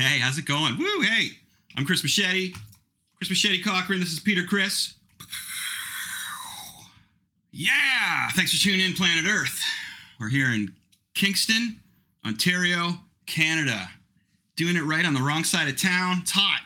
[0.00, 0.78] Hey, how's it going?
[0.78, 1.32] Woo, hey.
[1.76, 2.54] I'm Chris Machete.
[3.16, 4.00] Chris Machete Cochran.
[4.00, 4.94] This is Peter Criss.
[7.52, 8.30] Yeah!
[8.30, 9.60] Thanks for tuning in, Planet Earth.
[10.18, 10.72] We're here in
[11.12, 11.80] Kingston,
[12.26, 12.94] Ontario,
[13.26, 13.90] Canada.
[14.56, 16.20] Doing it right on the wrong side of town.
[16.22, 16.62] It's hot.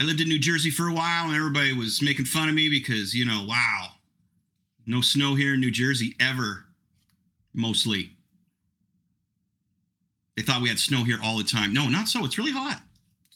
[0.00, 2.70] I lived in New Jersey for a while and everybody was making fun of me
[2.70, 3.88] because, you know, wow,
[4.86, 6.64] no snow here in New Jersey ever,
[7.52, 8.11] mostly.
[10.36, 11.72] They thought we had snow here all the time.
[11.72, 12.24] No, not so.
[12.24, 12.80] It's really hot.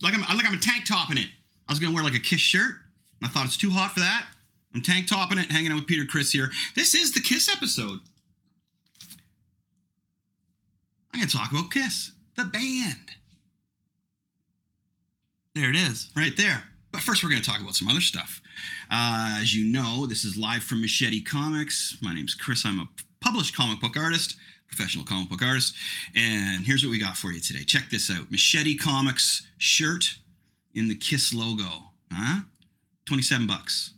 [0.03, 1.29] Like I'm like I'm a tank topping it.
[1.69, 2.77] I was gonna wear like a Kiss shirt.
[3.23, 4.27] I thought it's too hot for that.
[4.75, 6.51] I'm tank topping it, hanging out with Peter Criss here.
[6.75, 8.01] This is the Kiss episode.
[11.13, 13.11] I'm gonna talk about Kiss, the band.
[15.55, 16.65] There it is, right there.
[16.93, 18.43] But first, we're to talk about some other stuff.
[18.91, 21.97] Uh, as you know, this is live from Machete Comics.
[22.03, 22.65] My name's Chris.
[22.65, 22.89] I'm a
[23.21, 24.37] published comic book artist
[24.69, 25.75] professional comic book artist.
[26.15, 27.65] And here's what we got for you today.
[27.65, 30.19] Check this out Machete Comics shirt
[30.75, 31.91] in the Kiss logo.
[32.13, 32.43] Huh?
[33.07, 33.93] 27 bucks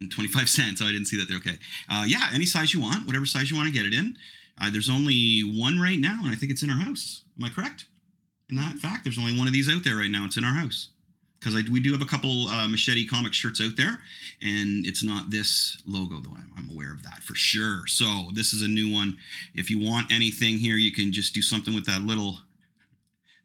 [0.00, 0.82] and 25 cents.
[0.82, 1.38] Oh, I didn't see that there.
[1.38, 1.58] Okay.
[1.88, 4.16] Uh, yeah, any size you want, whatever size you want to get it in.
[4.60, 7.22] Uh, there's only one right now, and I think it's in our house.
[7.38, 7.86] Am I correct?
[8.50, 10.24] In that fact, there's only one of these out there right now.
[10.26, 10.90] It's in our house
[11.44, 14.00] because we do have a couple uh, machete comic shirts out there
[14.42, 18.54] and it's not this logo though I'm, I'm, aware of that for sure so this
[18.54, 19.16] is a new one
[19.54, 22.38] if you want anything here you can just do something with that little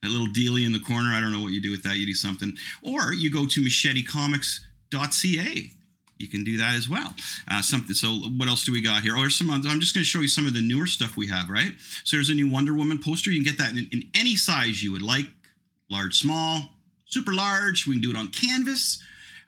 [0.01, 2.05] that little dealie in the corner i don't know what you do with that you
[2.05, 5.71] do something or you go to machetecomics.ca
[6.17, 7.15] you can do that as well.
[7.49, 7.95] Uh, something.
[7.95, 9.15] So, what else do we got here?
[9.15, 9.49] Oh, there's some.
[9.49, 11.49] I'm just going to show you some of the newer stuff we have.
[11.49, 11.71] Right.
[12.03, 13.31] So, there's a new Wonder Woman poster.
[13.31, 15.27] You can get that in, in any size you would like,
[15.89, 16.69] large, small,
[17.09, 17.85] super large.
[17.85, 19.01] We can do it on canvas.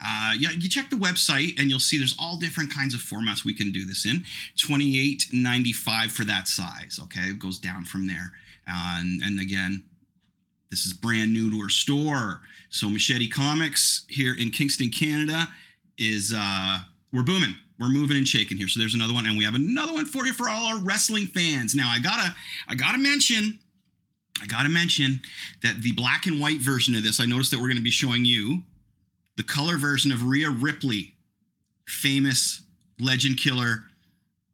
[0.04, 3.46] Uh, yeah, you check the website and you'll see there's all different kinds of formats
[3.46, 4.26] we can do this in.
[4.58, 7.00] 28.95 for that size.
[7.04, 8.34] Okay, it goes down from there.
[8.68, 9.84] Uh, and, and again,
[10.72, 12.42] this is brand new to our store.
[12.70, 15.48] So Machete Comics here in Kingston, Canada,
[15.98, 16.80] is uh,
[17.14, 17.56] we're booming.
[17.80, 18.68] We're moving and shaking here.
[18.68, 21.28] So there's another one, and we have another one for you for all our wrestling
[21.28, 21.76] fans.
[21.76, 22.34] Now I gotta
[22.68, 23.60] I gotta mention
[24.42, 25.22] I got to mention
[25.62, 27.92] that the black and white version of this, I noticed that we're going to be
[27.92, 28.64] showing you
[29.38, 31.14] the color version of Rhea Ripley,
[31.88, 32.62] famous
[33.00, 33.84] legend killer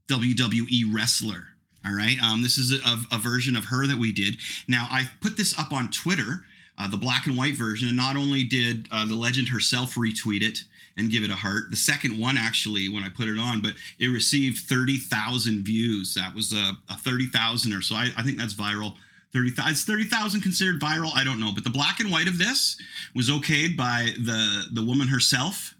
[0.09, 1.47] WWE wrestler.
[1.85, 2.17] All right.
[2.21, 4.37] Um, this is a, a, version of her that we did.
[4.67, 6.43] Now, I put this up on Twitter,
[6.77, 7.87] uh, the black and white version.
[7.87, 10.59] And not only did uh, the legend herself retweet it
[10.97, 13.73] and give it a heart, the second one actually, when I put it on, but
[13.99, 16.13] it received 30,000 views.
[16.15, 17.95] That was a, a 30,000 or so.
[17.95, 18.95] I, I think that's viral
[19.37, 21.11] 30,000 is 30,000 considered viral?
[21.15, 22.77] I don't know, but the black and white of this
[23.15, 25.75] was okayed by the the woman herself.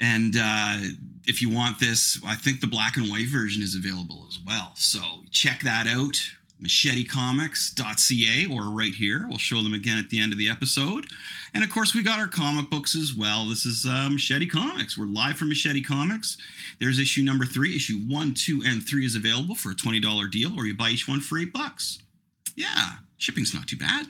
[0.00, 0.78] And uh,
[1.26, 4.72] if you want this, I think the black and white version is available as well.
[4.74, 5.00] So
[5.30, 6.16] check that out,
[6.60, 9.26] machetecomics.ca or right here.
[9.28, 11.06] We'll show them again at the end of the episode.
[11.54, 13.46] And of course, we got our comic books as well.
[13.48, 14.98] This is uh, Machete Comics.
[14.98, 16.36] We're live from Machete Comics.
[16.80, 17.76] There's issue number three.
[17.76, 21.06] Issue one, two, and three is available for a $20 deal, or you buy each
[21.06, 22.00] one for eight bucks.
[22.54, 24.06] Yeah, shipping's not too bad.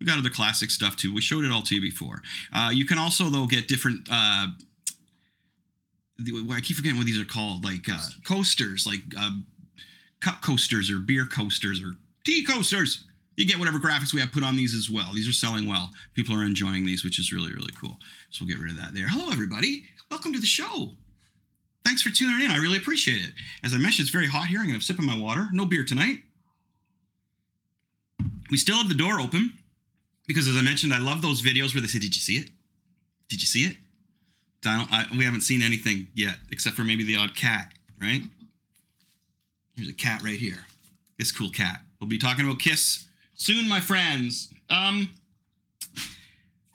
[0.00, 1.14] We got other classic stuff too.
[1.14, 2.22] We showed it all to you before.
[2.52, 4.08] Uh, you can also though get different.
[4.10, 4.48] Uh,
[6.18, 9.30] I keep forgetting what these are called, like uh, coasters, like uh,
[10.20, 13.04] cup coasters or beer coasters or tea coasters.
[13.36, 15.12] You get whatever graphics we have put on these as well.
[15.14, 15.90] These are selling well.
[16.14, 17.98] People are enjoying these, which is really really cool.
[18.30, 19.08] So we'll get rid of that there.
[19.08, 20.92] Hello everybody, welcome to the show.
[21.84, 22.50] Thanks for tuning in.
[22.50, 23.32] I really appreciate it.
[23.62, 24.60] As I mentioned, it's very hot here.
[24.60, 25.48] I'm gonna sip of my water.
[25.52, 26.20] No beer tonight
[28.50, 29.52] we still have the door open
[30.26, 32.50] because, as I mentioned, I love those videos where they say, "Did you see it?
[33.28, 33.76] Did you see it?"
[34.64, 37.72] I I, we haven't seen anything yet, except for maybe the odd cat.
[38.00, 38.22] Right?
[39.76, 40.66] Here's a cat right here.
[41.18, 41.80] This cool cat.
[42.00, 44.52] We'll be talking about Kiss soon, my friends.
[44.68, 45.10] Um,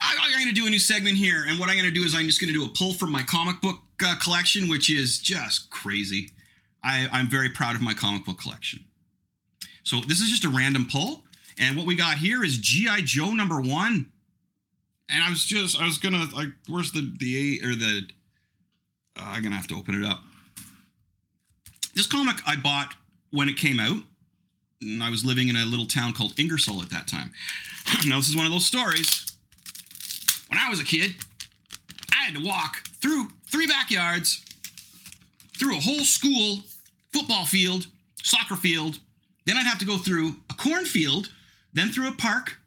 [0.00, 2.04] I, am going to do a new segment here, and what I'm going to do
[2.04, 4.90] is I'm just going to do a pull from my comic book uh, collection, which
[4.90, 6.30] is just crazy.
[6.82, 8.84] I, I'm very proud of my comic book collection.
[9.84, 11.21] So this is just a random pull.
[11.58, 13.02] And what we got here is G.I.
[13.02, 14.10] Joe number one.
[15.08, 18.08] And I was just, I was gonna like, where's the the or the?
[19.18, 20.22] Uh, I'm gonna have to open it up.
[21.94, 22.94] This comic I bought
[23.30, 24.02] when it came out,
[24.80, 27.32] and I was living in a little town called Ingersoll at that time.
[28.06, 29.32] now, this is one of those stories.
[30.48, 31.14] When I was a kid,
[32.12, 34.42] I had to walk through three backyards,
[35.58, 36.60] through a whole school,
[37.12, 37.86] football field,
[38.22, 38.98] soccer field.
[39.44, 41.30] Then I'd have to go through a cornfield,
[41.72, 42.58] then through a park,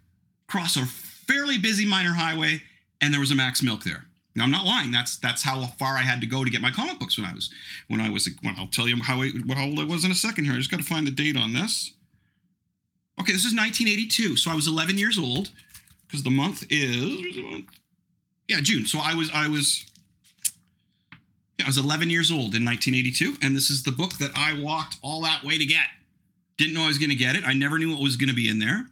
[0.47, 2.61] cross a fairly busy minor highway,
[3.01, 4.05] and there was a Mac's Milk there.
[4.35, 4.91] Now I'm not lying.
[4.91, 7.33] That's that's how far I had to go to get my comic books when I
[7.33, 7.49] was
[7.87, 10.15] when I was when I'll tell you how I, how old I was in a
[10.15, 10.53] second here.
[10.53, 11.93] I just got to find the date on this.
[13.19, 15.51] Okay, this is 1982, so I was 11 years old
[16.05, 17.37] because the month is
[18.49, 18.85] yeah June.
[18.85, 19.85] So I was I was
[21.57, 24.59] yeah, I was 11 years old in 1982, and this is the book that I
[24.59, 25.85] walked all that way to get.
[26.57, 27.47] Didn't know I was going to get it.
[27.47, 28.87] I never knew what was going to be in there,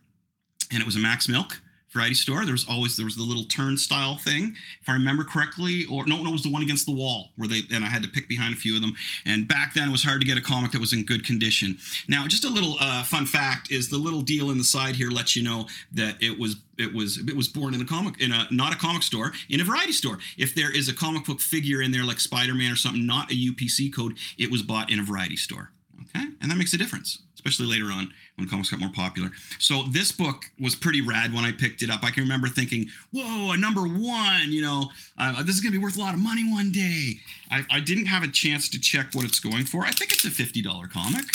[0.72, 1.62] and it was a Mac's Milk
[1.94, 2.44] variety store.
[2.44, 6.22] There was always there was the little turnstile thing, if I remember correctly, or no,
[6.22, 8.28] no, it was the one against the wall where they and I had to pick
[8.28, 8.94] behind a few of them.
[9.26, 11.78] And back then, it was hard to get a comic that was in good condition.
[12.08, 15.12] Now, just a little uh, fun fact is the little deal in the side here
[15.12, 18.32] lets you know that it was it was it was born in a comic in
[18.32, 20.18] a not a comic store in a variety store.
[20.38, 23.32] If there is a comic book figure in there like Spider Man or something, not
[23.32, 25.72] a UPC code, it was bought in a variety store.
[26.16, 29.30] Okay, and that makes a difference especially later on when comics got more popular.
[29.60, 32.04] So this book was pretty rad when I picked it up.
[32.04, 34.52] I can remember thinking, "Whoa, a number one!
[34.52, 37.20] You know, uh, this is gonna be worth a lot of money one day."
[37.52, 39.84] I, I didn't have a chance to check what it's going for.
[39.86, 41.26] I think it's a fifty dollar comic.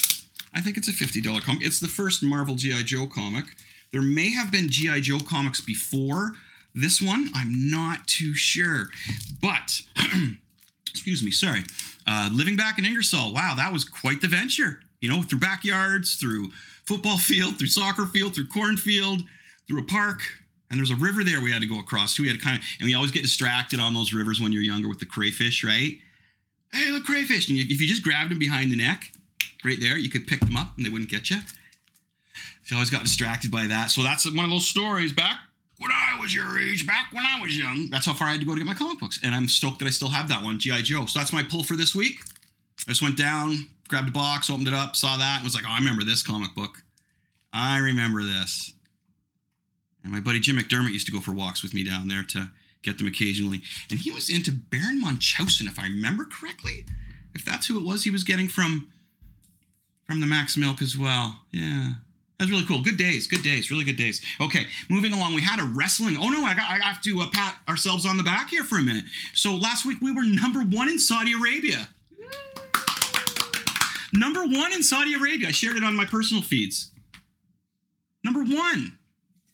[0.55, 1.65] I think it's a fifty dollar comic.
[1.65, 3.45] It's the first Marvel GI Joe comic.
[3.93, 6.33] There may have been GI Joe comics before
[6.75, 7.31] this one.
[7.35, 8.89] I'm not too sure,
[9.43, 9.83] but.
[10.91, 11.63] excuse me, sorry.
[12.07, 16.17] Uh, living back in Ingersoll, wow, that was quite the venture you know, through backyards,
[16.17, 16.49] through
[16.85, 19.23] football field, through soccer field, through cornfield,
[19.67, 20.23] through a park.
[20.71, 22.19] And there's a river there we had to go across.
[22.19, 24.63] We had to kind of, and we always get distracted on those rivers when you're
[24.63, 25.99] younger with the crayfish, right?
[26.73, 27.49] Hey, look, crayfish.
[27.49, 29.11] And if you just grabbed them behind the neck,
[29.65, 31.39] right there, you could pick them up and they wouldn't get you.
[32.65, 33.91] So I always got distracted by that.
[33.91, 35.39] So that's one of those stories back
[35.79, 37.89] when I was your age, back when I was young.
[37.91, 39.21] That's how far I had to go to get my comic books.
[39.23, 40.83] And I'm stoked that I still have that one, G.I.
[40.83, 41.07] Joe.
[41.07, 42.19] So that's my pull for this week.
[42.87, 45.65] I just went down, grabbed a box, opened it up, saw that, and was like,
[45.67, 46.83] oh, I remember this comic book.
[47.53, 48.73] I remember this.
[50.05, 52.51] And my buddy Jim McDermott used to go for walks with me down there to
[52.83, 53.63] get them occasionally.
[53.91, 56.85] And he was into Baron Munchausen, if I remember correctly.
[57.35, 58.89] If that's who it was he was getting from
[60.07, 61.41] from the Mac's Milk as well.
[61.53, 61.93] Yeah.
[62.39, 62.83] That's really cool.
[62.83, 64.23] Good days, good days, really good days.
[64.41, 65.35] Okay, moving along.
[65.35, 66.17] We had a wrestling.
[66.19, 66.71] Oh no, I got.
[66.71, 69.05] I have to uh, pat ourselves on the back here for a minute.
[69.35, 71.89] So last week we were number one in Saudi Arabia.
[74.13, 75.49] Number one in Saudi Arabia.
[75.49, 76.91] I shared it on my personal feeds.
[78.25, 78.99] Number one.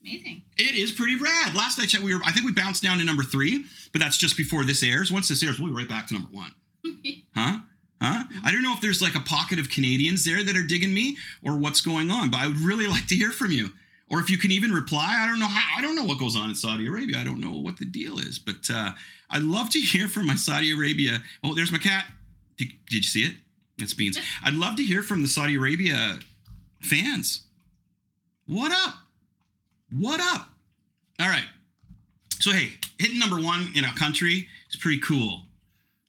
[0.02, 0.42] Amazing.
[0.58, 1.54] It is pretty rad.
[1.54, 4.18] Last I checked, we were I think we bounced down to number three, but that's
[4.18, 5.10] just before this airs.
[5.10, 6.52] Once this airs, we'll be right back to number one.
[7.34, 7.58] huh?
[8.02, 8.24] Huh?
[8.44, 11.16] I don't know if there's like a pocket of Canadians there that are digging me
[11.42, 13.70] or what's going on, but I would really like to hear from you.
[14.10, 16.36] Or if you can even reply, I don't know how I don't know what goes
[16.36, 17.18] on in Saudi Arabia.
[17.18, 18.92] I don't know what the deal is, but uh,
[19.30, 21.22] I'd love to hear from my Saudi Arabia.
[21.42, 22.06] Oh, there's my cat.
[22.56, 23.34] Did, did you see it?
[23.78, 24.18] It's beans.
[24.44, 26.18] I'd love to hear from the Saudi Arabia
[26.80, 27.42] fans.
[28.46, 28.94] What up?
[29.90, 30.48] What up?
[31.20, 31.44] All right.
[32.38, 35.42] So hey, hitting number one in a country is pretty cool.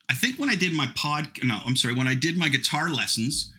[0.10, 2.90] I think when I did my pod, no, I'm sorry, when I did my guitar
[2.90, 3.52] lessons,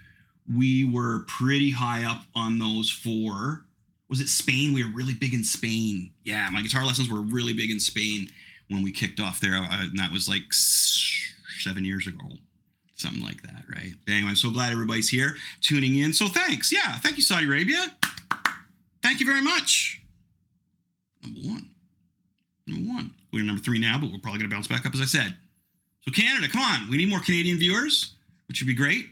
[0.55, 3.65] we were pretty high up on those for
[4.09, 4.73] was it Spain?
[4.73, 6.13] We were really big in Spain.
[6.23, 8.29] Yeah, my guitar lessons were really big in Spain
[8.69, 12.29] when we kicked off there, and that was like seven years ago
[12.97, 13.93] something like that, right?
[14.05, 16.13] But anyway, I'm so glad everybody's here tuning in.
[16.13, 16.73] So thanks.
[16.73, 17.87] Yeah, thank you, Saudi Arabia.
[19.03, 20.01] Thank you very much.
[21.23, 21.71] Number one.
[22.67, 23.11] Number one.
[23.33, 25.37] We're number three now, but we're probably going to bounce back up, as I said.
[26.03, 26.89] So, Canada, come on.
[26.89, 28.15] We need more Canadian viewers,
[28.49, 29.07] which would be great.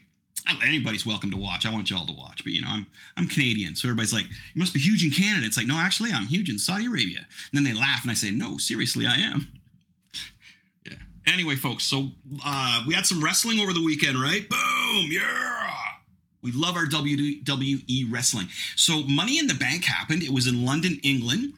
[0.62, 1.64] Anybody's welcome to watch.
[1.64, 2.86] I want y'all to watch, but you know, I'm
[3.16, 6.12] I'm Canadian, so everybody's like, "You must be huge in Canada." It's like, no, actually,
[6.12, 7.18] I'm huge in Saudi Arabia.
[7.18, 9.48] And then they laugh, and I say, "No, seriously, I am."
[11.26, 12.10] Anyway, folks, so
[12.44, 14.48] uh, we had some wrestling over the weekend, right?
[14.48, 15.70] Boom, yeah.
[16.42, 18.48] We love our WWE wrestling.
[18.76, 20.22] So Money in the Bank happened.
[20.22, 21.54] It was in London, England.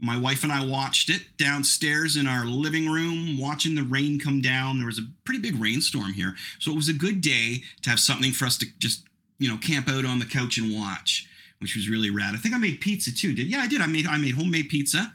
[0.00, 4.40] My wife and I watched it downstairs in our living room, watching the rain come
[4.40, 4.78] down.
[4.78, 6.36] There was a pretty big rainstorm here.
[6.60, 9.04] So it was a good day to have something for us to just,
[9.38, 11.28] you know, camp out on the couch and watch,
[11.60, 12.34] which was really rad.
[12.34, 13.34] I think I made pizza too.
[13.34, 13.80] Did yeah, I did.
[13.80, 15.12] I made I made homemade pizza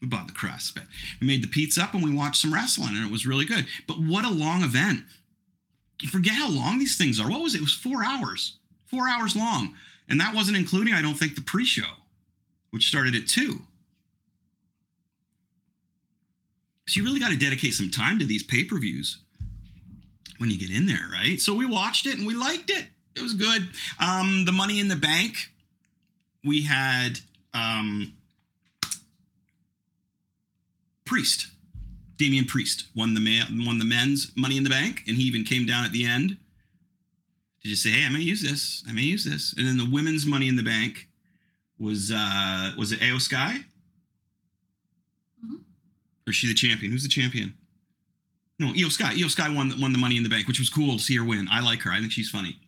[0.00, 0.84] we bought the crust, but
[1.20, 3.66] we made the pizza up and we watched some wrestling and it was really good.
[3.86, 5.00] But what a long event.
[6.00, 7.28] You forget how long these things are.
[7.30, 7.58] What was it?
[7.58, 9.74] It was four hours, four hours long.
[10.08, 11.90] And that wasn't including, I don't think, the pre show,
[12.70, 13.60] which started at two.
[16.88, 19.18] So you really got to dedicate some time to these pay per views
[20.38, 21.38] when you get in there, right?
[21.38, 22.86] So we watched it and we liked it.
[23.14, 23.68] it was good.
[24.00, 25.36] Um, the Money in the Bank,
[26.42, 27.20] we had
[27.52, 28.14] um,
[31.10, 31.48] Priest,
[32.18, 35.42] Damian Priest won the man, won the men's Money in the Bank, and he even
[35.42, 36.36] came down at the end
[37.62, 38.84] to just say, "Hey, I'm gonna use this.
[38.86, 41.08] I'm gonna use this." And then the women's Money in the Bank
[41.80, 43.64] was uh was it Ao Sky?
[45.44, 45.56] Mhm.
[46.26, 46.92] Or is she the champion?
[46.92, 47.54] Who's the champion?
[48.60, 49.12] No, Iyo Sky.
[49.16, 51.24] Iyo Sky won won the Money in the Bank, which was cool to see her
[51.24, 51.48] win.
[51.50, 51.90] I like her.
[51.90, 52.60] I think she's funny.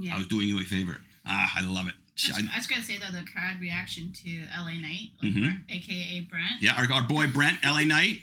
[0.00, 0.16] Yeah.
[0.16, 1.00] I was doing you a favor.
[1.24, 1.94] Ah, I love it.
[2.24, 5.40] I was, I- was gonna say though the crowd reaction to LA Knight, like Mhm.
[5.42, 6.62] Brent, aka Brent.
[6.62, 8.22] yeah, our, our boy Brent, LA Knight.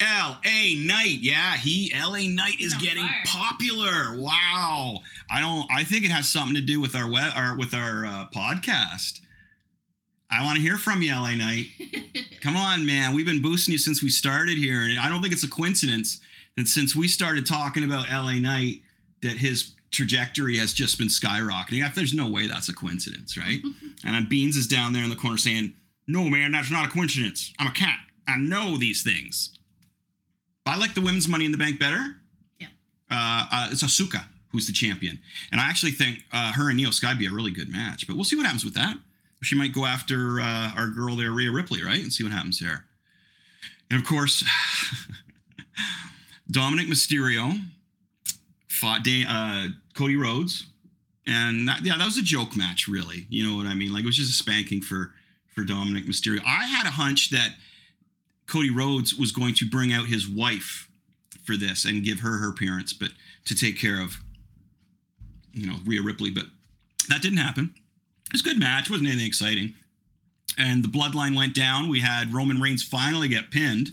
[0.00, 0.74] L.A.
[0.74, 2.26] Knight, yeah, he L.A.
[2.26, 3.22] Knight is He's getting fire.
[3.24, 4.18] popular.
[4.18, 5.70] Wow, I don't.
[5.70, 9.20] I think it has something to do with our web, our with our uh, podcast.
[10.28, 11.36] I want to hear from you, L.A.
[11.36, 11.66] Knight.
[12.40, 13.14] Come on, man.
[13.14, 16.20] We've been boosting you since we started here, and I don't think it's a coincidence
[16.56, 18.82] that since we started talking about LA Knight,
[19.22, 21.94] that his trajectory has just been skyrocketing.
[21.94, 23.60] There's no way that's a coincidence, right?
[24.04, 25.74] and Beans is down there in the corner saying,
[26.06, 27.52] "No, man, that's not a coincidence.
[27.58, 28.00] I'm a cat.
[28.26, 29.50] I know these things."
[30.66, 32.16] I like the women's Money in the Bank better.
[32.58, 32.68] Yeah.
[33.10, 35.18] Uh, uh, it's Asuka who's the champion,
[35.50, 38.06] and I actually think uh, her and Neo Sky be a really good match.
[38.06, 38.96] But we'll see what happens with that.
[39.42, 42.60] She might go after uh, our girl there, Rhea Ripley, right, and see what happens
[42.60, 42.84] there.
[43.90, 44.44] And of course,
[46.52, 47.60] Dominik Mysterio
[48.82, 50.66] fought uh, Cody Rhodes,
[51.24, 53.26] and that, yeah, that was a joke match, really.
[53.30, 53.92] You know what I mean?
[53.92, 55.12] Like it was just a spanking for
[55.54, 56.40] for Dominik Mysterio.
[56.44, 57.54] I had a hunch that
[58.48, 60.88] Cody Rhodes was going to bring out his wife
[61.44, 63.10] for this and give her her appearance, but
[63.44, 64.16] to take care of,
[65.52, 66.30] you know, Rhea Ripley.
[66.30, 66.46] But
[67.08, 67.74] that didn't happen.
[68.26, 68.90] It was a good match.
[68.90, 69.74] wasn't anything exciting.
[70.58, 71.88] And the bloodline went down.
[71.88, 73.90] We had Roman Reigns finally get pinned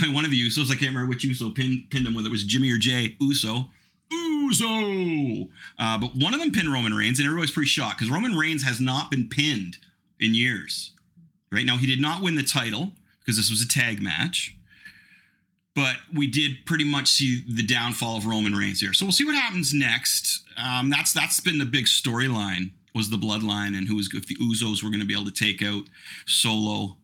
[0.00, 0.70] by one of the Usos.
[0.70, 3.70] I can't remember which Uso pinned, pinned him, whether it was Jimmy or Jay Uso.
[4.46, 5.48] Uso!
[5.78, 8.62] Uh, but one of them pinned Roman Reigns, and everybody's pretty shocked because Roman Reigns
[8.62, 9.78] has not been pinned
[10.20, 10.92] in years.
[11.50, 14.56] Right now, he did not win the title because this was a tag match.
[15.74, 18.94] But we did pretty much see the downfall of Roman Reigns here.
[18.94, 20.42] So we'll see what happens next.
[20.56, 24.36] Um, that's that's been the big storyline was the bloodline and who was if the
[24.36, 25.82] Usos were going to be able to take out
[26.26, 26.96] Solo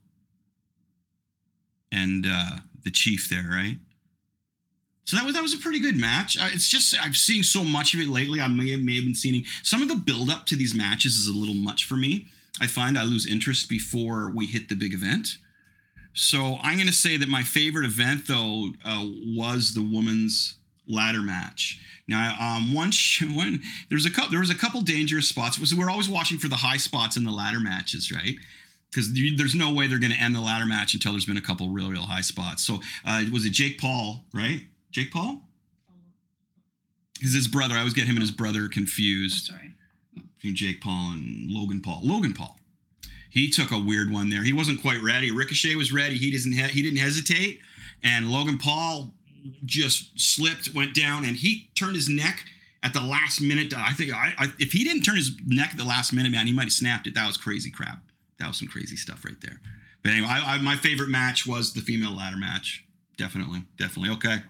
[1.92, 3.76] and uh, the Chief there, right?
[5.04, 6.38] So that was that was a pretty good match.
[6.38, 8.40] Uh, it's just I've seen so much of it lately.
[8.40, 11.16] I may have, may have been seeing some of the build up to these matches
[11.16, 12.28] is a little much for me.
[12.60, 15.38] I find I lose interest before we hit the big event.
[16.14, 20.54] So I'm going to say that my favorite event though uh, was the women's
[20.86, 21.80] ladder match.
[22.06, 25.68] Now, um, one sh- one there's a couple there was a couple dangerous spots.
[25.68, 28.36] So we're always watching for the high spots in the ladder matches, right?
[28.90, 31.42] Because there's no way they're going to end the ladder match until there's been a
[31.42, 32.62] couple real real high spots.
[32.62, 34.62] So uh, was it Jake Paul, right?
[34.92, 35.40] Jake Paul?
[37.20, 37.74] Is his brother?
[37.74, 39.74] I always get him and his brother Oh, confused sorry.
[40.36, 42.00] between Jake Paul and Logan Paul.
[42.02, 42.58] Logan Paul.
[43.30, 44.42] He took a weird one there.
[44.42, 45.30] He wasn't quite ready.
[45.30, 46.16] Ricochet was ready.
[46.16, 46.52] He doesn't.
[46.52, 47.60] He, he didn't hesitate,
[48.04, 49.10] and Logan Paul
[49.64, 52.44] just slipped, went down, and he turned his neck
[52.82, 53.72] at the last minute.
[53.74, 56.46] I think I, I, if he didn't turn his neck at the last minute, man,
[56.46, 57.14] he might have snapped it.
[57.14, 58.00] That was crazy crap.
[58.38, 59.60] That was some crazy stuff right there.
[60.02, 62.84] But anyway, I, I, my favorite match was the female ladder match.
[63.16, 64.10] Definitely, definitely.
[64.16, 64.42] Okay.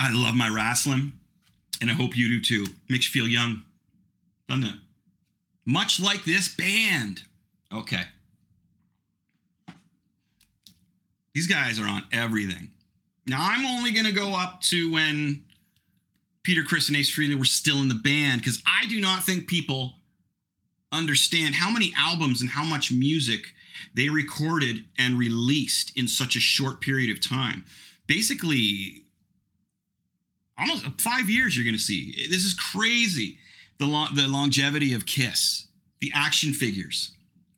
[0.00, 1.12] I love my wrestling,
[1.82, 2.72] and I hope you do too.
[2.88, 3.62] Makes you feel young,
[4.48, 4.74] doesn't it?
[5.66, 7.22] Much like this band.
[7.70, 8.04] Okay.
[11.34, 12.70] These guys are on everything.
[13.26, 15.44] Now, I'm only going to go up to when
[16.44, 19.48] Peter, Criss, and Ace Frehley were still in the band because I do not think
[19.48, 19.96] people
[20.92, 23.52] understand how many albums and how much music
[23.94, 27.66] they recorded and released in such a short period of time.
[28.06, 29.04] Basically,
[30.60, 32.14] almost five years you're going to see.
[32.28, 33.38] This is crazy.
[33.78, 35.66] The, lo- the longevity of Kiss,
[36.00, 37.12] the action figures,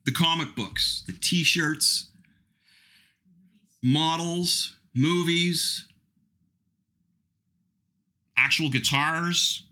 [0.05, 2.07] the comic books, the t shirts,
[3.81, 5.85] models, movies,
[8.37, 9.63] actual guitars,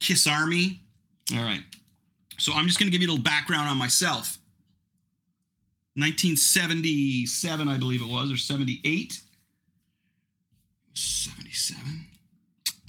[0.00, 0.80] Kiss Army.
[1.34, 1.62] All right.
[2.38, 4.38] So I'm just going to give you a little background on myself.
[5.94, 9.20] 1977, I believe it was, or 78.
[10.94, 12.06] 77.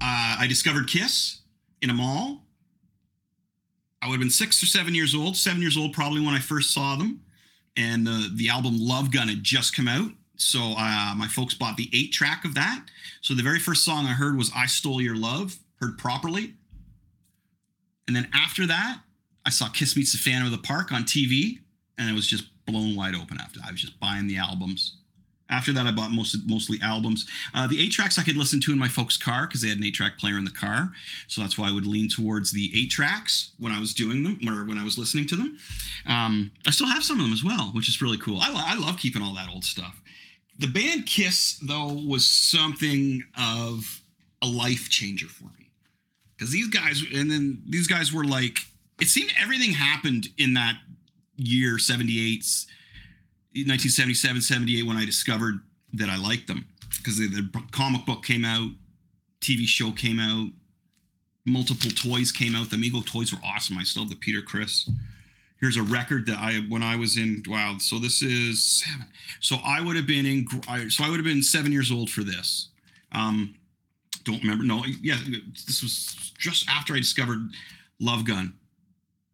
[0.04, 1.40] Uh, I discovered Kiss
[1.82, 2.44] in a mall.
[4.02, 6.40] I would have been six or seven years old, seven years old probably when I
[6.40, 7.22] first saw them.
[7.78, 10.12] And uh, the album Love Gun had just come out.
[10.36, 12.84] So uh, my folks bought the eight track of that.
[13.22, 16.56] So the very first song I heard was I Stole Your Love, heard properly.
[18.06, 19.00] And then after that,
[19.46, 21.60] I saw Kiss Meets the Phantom of the Park on TV,
[21.98, 23.62] and it was just blown wide open after.
[23.66, 24.98] I was just buying the albums.
[25.54, 27.28] After that, I bought most mostly albums.
[27.54, 29.78] Uh, the eight tracks I could listen to in my folks' car because they had
[29.78, 30.92] an eight track player in the car,
[31.28, 34.40] so that's why I would lean towards the eight tracks when I was doing them
[34.50, 35.58] or when I was listening to them.
[36.08, 38.40] Um, I still have some of them as well, which is really cool.
[38.42, 40.02] I, I love keeping all that old stuff.
[40.58, 44.02] The band Kiss, though, was something of
[44.42, 45.70] a life changer for me
[46.36, 48.58] because these guys, and then these guys were like,
[49.00, 50.78] it seemed everything happened in that
[51.36, 52.66] year 78
[53.56, 55.60] 1977 78 when i discovered
[55.94, 56.66] that i liked them.
[56.98, 58.70] Because the, the comic book came out
[59.42, 60.50] tv show came out
[61.46, 62.70] multiple toys came out.
[62.70, 63.78] The amigo toys were awesome.
[63.78, 64.90] I still have the peter criss.
[65.60, 69.08] Here's a record that i when i was in wow so this is seven.
[69.40, 72.10] So i would have been in I- so i would have been seven years old
[72.10, 72.70] for this.
[73.12, 73.56] Um
[74.24, 75.18] don't remember no yeah
[75.68, 77.50] this was just after i discovered
[78.00, 78.54] love gun.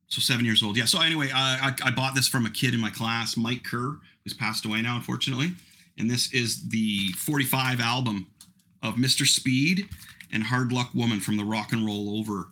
[0.08, 0.76] So seven years old.
[0.76, 0.86] Yeah.
[0.86, 4.00] So anyway, uh, I, I bought this from a kid in my class, Mike Kerr,
[4.24, 5.54] who's passed away now, unfortunately.
[5.98, 8.28] And this is the 45 album
[8.82, 9.26] of Mr.
[9.26, 9.88] Speed
[10.32, 12.48] and Hard Luck Woman from the Rock and Roll Over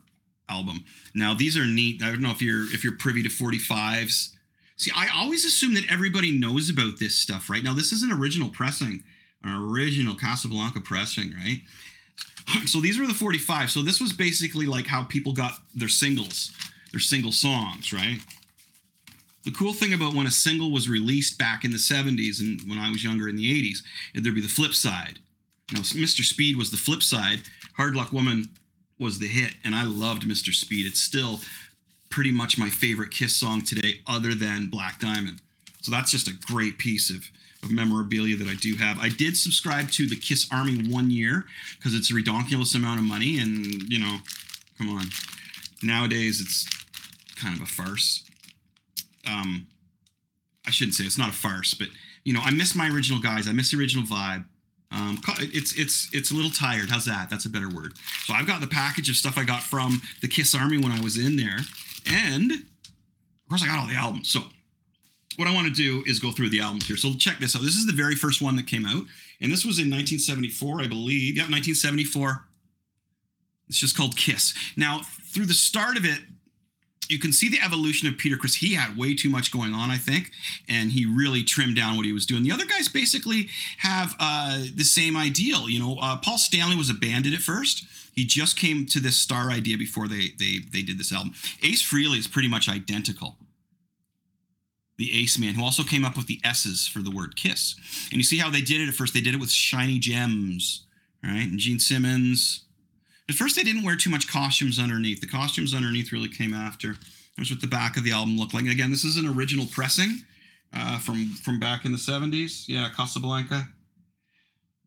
[0.49, 0.83] album.
[1.13, 2.01] Now these are neat.
[2.03, 4.29] I don't know if you're if you're privy to 45s.
[4.77, 7.63] See, I always assume that everybody knows about this stuff, right?
[7.63, 9.03] Now this is an original pressing,
[9.43, 11.61] an original Casablanca pressing, right?
[12.65, 13.69] So these were the 45.
[13.69, 16.53] So this was basically like how people got their singles
[16.91, 18.19] their single songs, right?
[19.47, 22.77] The cool thing about when a single was released back in the 70s and when
[22.77, 23.77] I was younger in the 80s,
[24.13, 25.19] there'd be the flip side.
[25.71, 26.21] Now, Mr.
[26.21, 27.43] Speed was the flip side.
[27.77, 28.49] Hard Luck Woman
[28.99, 30.53] was the hit, and I loved Mr.
[30.53, 30.85] Speed.
[30.85, 31.39] It's still
[32.09, 35.39] pretty much my favorite Kiss song today, other than Black Diamond.
[35.81, 37.23] So that's just a great piece of,
[37.63, 38.99] of memorabilia that I do have.
[38.99, 41.45] I did subscribe to the Kiss Army one year
[41.77, 44.17] because it's a redonkulous amount of money, and you know,
[44.77, 45.05] come on.
[45.81, 46.67] Nowadays, it's
[47.37, 48.26] kind of a farce.
[49.29, 49.67] Um,
[50.65, 51.87] I shouldn't say it's not a farce, but
[52.23, 53.47] you know, I miss my original guys.
[53.47, 54.45] I miss the original vibe.
[54.91, 56.89] Um, it's it's it's a little tired.
[56.89, 57.29] How's that?
[57.29, 57.93] That's a better word.
[58.25, 61.01] So I've got the package of stuff I got from the Kiss Army when I
[61.01, 61.59] was in there,
[62.09, 64.29] and of course I got all the albums.
[64.29, 64.41] So
[65.35, 66.97] what I want to do is go through the albums here.
[66.97, 67.61] So check this out.
[67.61, 69.03] This is the very first one that came out,
[69.41, 71.35] and this was in 1974, I believe.
[71.35, 72.43] Yep, 1974.
[73.67, 74.53] It's just called Kiss.
[74.77, 75.01] Now,
[75.33, 76.19] through the start of it,
[77.09, 78.55] you can see the evolution of Peter Criss.
[78.55, 80.31] He had way too much going on, I think,
[80.67, 82.43] and he really trimmed down what he was doing.
[82.43, 85.69] The other guys basically have uh, the same ideal.
[85.69, 87.85] You know, uh, Paul Stanley was a bandit at first.
[88.13, 91.33] He just came to this star idea before they they they did this album.
[91.61, 93.37] Ace Frehley is pretty much identical.
[94.97, 97.75] The Ace Man, who also came up with the S's for the word kiss.
[98.09, 99.13] And you see how they did it at first.
[99.13, 100.87] They did it with shiny gems,
[101.23, 101.47] right?
[101.47, 102.63] And Gene Simmons,
[103.29, 105.19] at first, they didn't wear too much costumes underneath.
[105.19, 106.95] The costumes underneath really came after.
[107.35, 108.63] Here's what the back of the album looked like.
[108.63, 110.23] And again, this is an original pressing
[110.73, 112.65] uh, from from back in the 70s.
[112.67, 113.67] Yeah, Casablanca.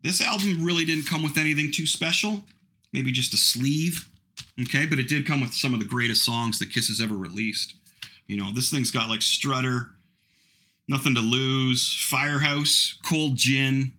[0.02, 2.42] This album really didn't come with anything too special.
[2.92, 4.08] Maybe just a sleeve.
[4.60, 7.14] Okay, but it did come with some of the greatest songs that Kiss has ever
[7.14, 7.74] released.
[8.26, 9.90] You know, this thing's got like Strutter,
[10.88, 13.92] Nothing to Lose, Firehouse, Cold Gin,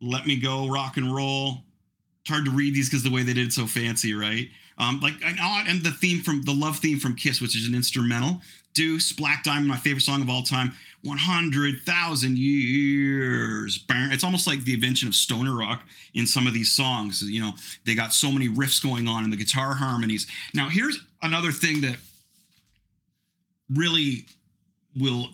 [0.00, 1.65] Let Me Go, Rock and Roll.
[2.26, 4.48] Hard to read these because the way they did it so fancy, right?
[4.78, 7.66] Um, like and, oh, and the theme from the love theme from Kiss, which is
[7.66, 8.40] an instrumental.
[8.74, 10.72] Deuce, Black Diamond, my favorite song of all time.
[11.02, 13.84] 100,000 years.
[13.88, 15.82] It's almost like the invention of stoner rock
[16.14, 17.22] in some of these songs.
[17.22, 17.52] You know,
[17.84, 20.26] they got so many riffs going on and the guitar harmonies.
[20.52, 21.96] Now, here's another thing that
[23.72, 24.26] really
[24.96, 25.30] will.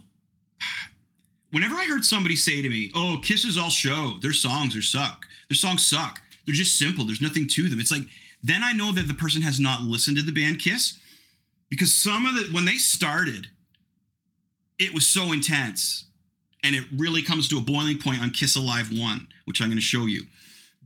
[1.50, 4.18] Whenever I heard somebody say to me, "Oh, Kiss is all show.
[4.20, 5.26] Their songs are suck.
[5.48, 6.21] Their songs suck.
[6.44, 7.04] They're just simple.
[7.04, 8.06] There's nothing to them." It's like
[8.42, 10.98] then I know that the person has not listened to the band Kiss
[11.70, 13.48] because some of the when they started,
[14.78, 16.04] it was so intense,
[16.62, 19.78] and it really comes to a boiling point on Kiss Alive One, which I'm going
[19.78, 20.24] to show you.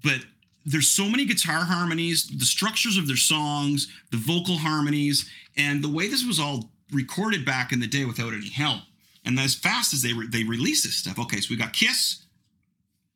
[0.03, 0.21] But
[0.67, 5.89] there's so many guitar harmonies, the structures of their songs, the vocal harmonies, and the
[5.89, 8.83] way this was all recorded back in the day without any help.
[9.25, 12.25] And as fast as they re- they release this stuff, okay, so we got Kiss,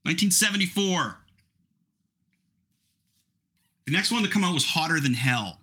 [0.05, 1.19] 1974.
[3.91, 5.59] The next one to come out was Hotter Than Hell.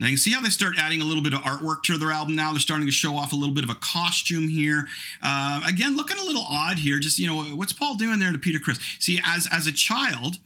[0.00, 2.12] Now you can see how they start adding a little bit of artwork to their
[2.12, 2.50] album now.
[2.52, 4.86] They're starting to show off a little bit of a costume here.
[5.22, 6.98] Uh, again, looking a little odd here.
[6.98, 8.80] Just you know, what's Paul doing there to Peter Criss?
[9.00, 10.38] See, as as a child,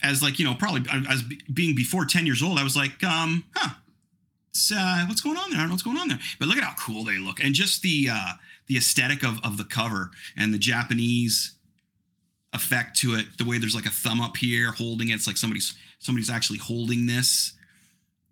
[0.00, 3.42] as like you know, probably as being before ten years old, I was like, um,
[3.56, 3.74] huh,
[4.72, 5.58] uh, what's going on there?
[5.58, 6.20] I don't know what's going on there.
[6.38, 8.32] But look at how cool they look, and just the uh,
[8.68, 11.56] the aesthetic of of the cover and the Japanese
[12.52, 13.38] effect to it.
[13.38, 15.14] The way there's like a thumb up here holding it.
[15.14, 17.52] It's like somebody's somebody's actually holding this.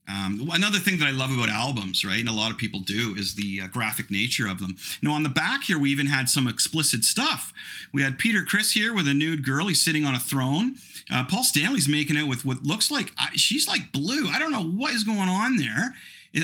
[0.09, 3.15] Um, another thing that I love about albums, right, and a lot of people do,
[3.15, 4.77] is the uh, graphic nature of them.
[5.03, 7.53] Now, on the back here, we even had some explicit stuff.
[7.93, 9.67] We had Peter Criss here with a nude girl.
[9.67, 10.77] He's sitting on a throne.
[11.13, 14.29] Uh, Paul Stanley's making it with what looks like uh, she's like blue.
[14.29, 15.95] I don't know what is going on there.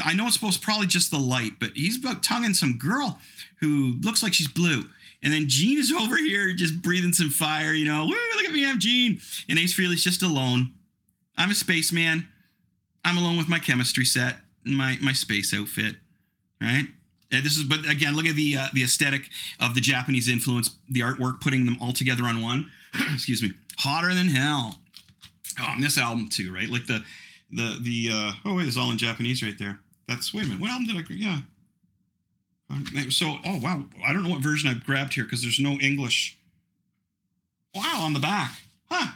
[0.03, 3.19] I know it's supposed probably just the light, but he's about tonguing some girl
[3.61, 4.85] who looks like she's blue.
[5.25, 8.05] And then Gene is over here just breathing some fire, you know.
[8.05, 9.21] Look at me, I'm Gene.
[9.49, 10.73] And Ace Frehley's just alone.
[11.37, 12.29] I'm a spaceman.
[13.05, 15.97] I'm alone with my chemistry set and my my space outfit,
[16.61, 16.87] right?
[17.31, 19.29] And this is, but again, look at the uh, the aesthetic
[19.61, 22.71] of the Japanese influence, the artwork, putting them all together on one.
[23.13, 24.79] Excuse me, hotter than hell.
[25.61, 26.69] Oh, this album too, right?
[26.69, 27.05] Like the
[27.51, 29.81] the the uh, oh wait, it's all in Japanese right there.
[30.09, 31.05] That's wait a minute, what album did I?
[31.11, 31.39] Yeah.
[32.75, 35.73] Um, so oh wow, I don't know what version I've grabbed here because there's no
[35.73, 36.37] English.
[37.75, 38.53] Wow, on the back,
[38.91, 39.13] huh?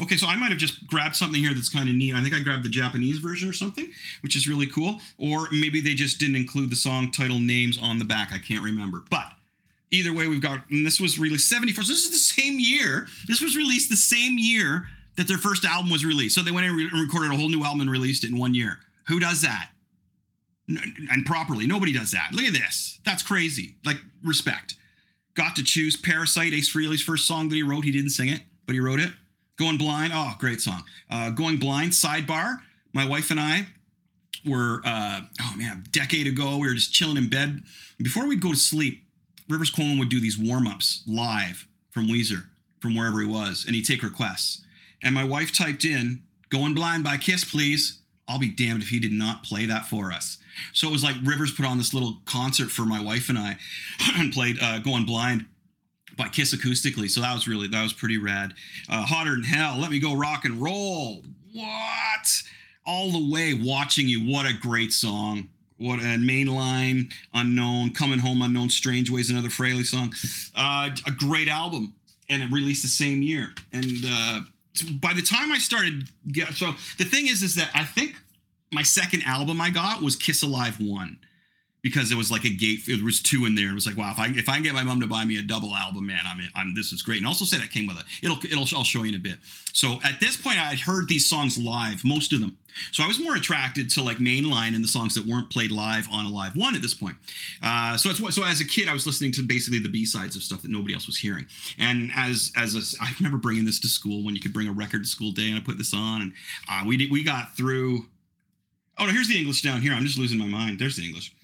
[0.00, 2.14] Okay, so I might have just grabbed something here that's kind of neat.
[2.14, 5.00] I think I grabbed the Japanese version or something, which is really cool.
[5.16, 8.30] Or maybe they just didn't include the song title names on the back.
[8.32, 9.04] I can't remember.
[9.08, 9.32] But
[9.90, 11.84] either way, we've got, and this was released 74.
[11.84, 13.06] So this is the same year.
[13.26, 16.34] This was released the same year that their first album was released.
[16.34, 18.80] So they went and recorded a whole new album and released it in one year.
[19.08, 19.70] Who does that?
[20.68, 21.66] And properly.
[21.66, 22.30] Nobody does that.
[22.32, 22.98] Look at this.
[23.04, 23.76] That's crazy.
[23.84, 24.74] Like, respect.
[25.34, 27.84] Got to choose Parasite, Ace Frehley's first song that he wrote.
[27.84, 29.12] He didn't sing it, but he wrote it.
[29.58, 30.82] Going Blind, oh, great song.
[31.10, 32.60] Uh, Going Blind, Sidebar.
[32.92, 33.66] My wife and I
[34.44, 37.62] were, uh, oh man, a decade ago, we were just chilling in bed.
[37.98, 39.04] Before we'd go to sleep,
[39.48, 42.46] Rivers Cuomo would do these warm ups live from Weezer,
[42.80, 44.62] from wherever he was, and he'd take requests.
[45.02, 48.00] And my wife typed in, Going Blind by Kiss, please.
[48.28, 50.38] I'll be damned if he did not play that for us.
[50.72, 53.58] So it was like Rivers put on this little concert for my wife and I
[54.16, 55.46] and played uh, Going Blind
[56.16, 57.10] by Kiss acoustically.
[57.10, 58.54] So that was really that was pretty rad.
[58.88, 59.78] Uh, Hotter than hell.
[59.78, 61.22] Let me go rock and roll.
[61.52, 62.42] What?
[62.86, 64.20] All the way watching you.
[64.20, 65.48] What a great song.
[65.78, 70.14] What a mainline unknown coming home unknown strange ways another Frehley song.
[70.54, 71.94] Uh, a great album
[72.28, 73.52] and it released the same year.
[73.72, 74.40] And uh,
[75.00, 78.16] by the time I started, get, so the thing is, is that I think
[78.72, 81.18] my second album I got was Kiss Alive One
[81.86, 82.80] because it was like a gate.
[82.88, 83.70] It was two in there.
[83.70, 85.38] It was like, wow, if I if I can get my mom to buy me
[85.38, 87.18] a double album, man, I'm I'm this is great.
[87.18, 88.04] And also said it came with it.
[88.22, 89.36] It'll it'll I'll show you in a bit.
[89.72, 92.58] So at this point, I had heard these songs live, most of them.
[92.90, 96.08] So I was more attracted to like mainline and the songs that weren't played live
[96.10, 97.16] on a live one at this point.
[97.62, 100.34] Uh, so it's so as a kid, I was listening to basically the B sides
[100.34, 101.46] of stuff that nobody else was hearing.
[101.78, 104.72] And as as a, I remember bringing this to school when you could bring a
[104.72, 106.32] record to school day, and I put this on, and
[106.68, 108.06] uh, we did, we got through.
[108.98, 109.92] Oh no, here's the English down here.
[109.92, 110.78] I'm just losing my mind.
[110.78, 111.34] There's the English.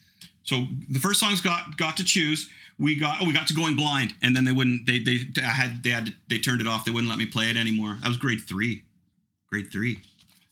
[0.45, 2.49] So the first songs got got to choose.
[2.79, 5.51] We got oh we got to going blind, and then they wouldn't they they I
[5.51, 6.85] had they had they turned it off.
[6.85, 7.99] They wouldn't let me play it anymore.
[8.03, 8.85] That was grade three,
[9.51, 10.01] grade three.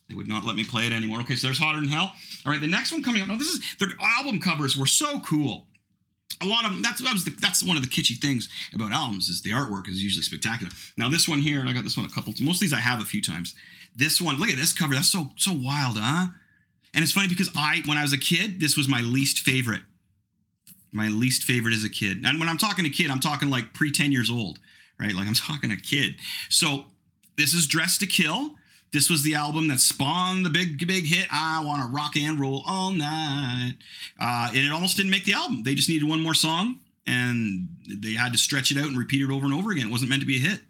[0.09, 1.21] They would not let me play it anymore.
[1.21, 2.13] Okay, so there's hotter than hell.
[2.45, 3.29] All right, the next one coming up.
[3.29, 5.67] No, this is their album covers were so cool.
[6.43, 6.83] A lot of them.
[6.83, 9.89] That's that was the, that's one of the kitschy things about albums is the artwork
[9.89, 10.73] is usually spectacular.
[10.97, 12.35] Now this one here, and I got this one a couple.
[12.41, 13.55] Most of these I have a few times.
[13.95, 14.95] This one, look at this cover.
[14.95, 16.29] That's so so wild, huh?
[16.95, 19.83] And it's funny because I, when I was a kid, this was my least favorite.
[20.93, 22.25] My least favorite as a kid.
[22.25, 24.59] And when I'm talking a kid, I'm talking like pre 10 years old,
[24.99, 25.15] right?
[25.15, 26.17] Like I'm talking a kid.
[26.49, 26.87] So
[27.37, 28.57] this is Dress to Kill.
[28.93, 31.29] This was the album that spawned the big, big hit.
[31.31, 33.75] I want to rock and roll all night.
[34.21, 35.63] Uh, and it almost didn't make the album.
[35.63, 39.23] They just needed one more song and they had to stretch it out and repeat
[39.23, 39.87] it over and over again.
[39.87, 40.61] It wasn't meant to be a hit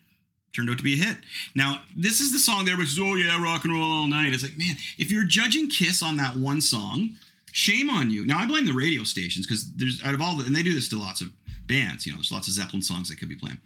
[0.54, 1.16] turned out to be a hit.
[1.54, 4.32] Now, this is the song that says, oh yeah, rock and roll all night.
[4.32, 7.10] It's like, man, if you're judging Kiss on that one song,
[7.52, 8.26] shame on you.
[8.26, 10.74] Now, I blame the radio stations because there's out of all the, and they do
[10.74, 11.30] this to lots of
[11.66, 12.06] bands.
[12.06, 13.58] You know, there's lots of Zeppelin songs they could be playing.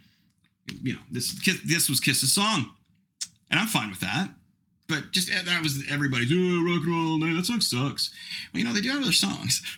[0.81, 2.71] You know, this this was Kiss's song,
[3.51, 4.29] and I'm fine with that.
[4.87, 7.35] But just eh, that was everybody's oh, rock and roll all night.
[7.35, 8.11] That song sucks.
[8.53, 9.61] Well, you know, they do have other songs.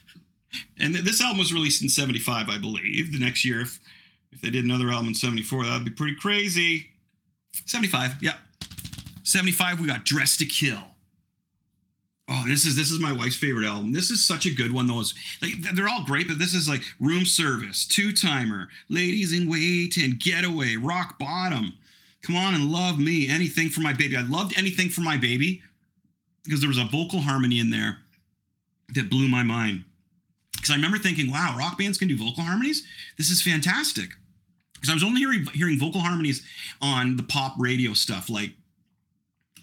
[0.80, 3.12] And this album was released in '75, I believe.
[3.12, 3.80] The next year, if
[4.32, 6.88] if they did another album in '74, that'd be pretty crazy.
[7.65, 8.36] 75, yeah.
[9.24, 10.84] 75, we got Dress to Kill.
[12.30, 13.93] Oh, this is this is my wife's favorite album.
[13.93, 14.86] This is such a good one.
[14.86, 19.50] Those like they're all great, but this is like Room Service, Two Timer, Ladies in
[19.50, 21.74] Wait, and Getaway, Rock Bottom.
[22.22, 23.30] Come on and love me.
[23.30, 24.17] Anything for my baby.
[24.17, 25.62] I loved anything for my baby
[26.43, 28.00] because there was a vocal harmony in there
[28.93, 29.86] that blew my mind.
[30.54, 32.84] Because I remember thinking, wow, rock bands can do vocal harmonies.
[33.17, 34.10] This is fantastic
[34.77, 36.43] because I was only hearing hearing vocal harmonies
[36.81, 38.51] on the pop radio stuff like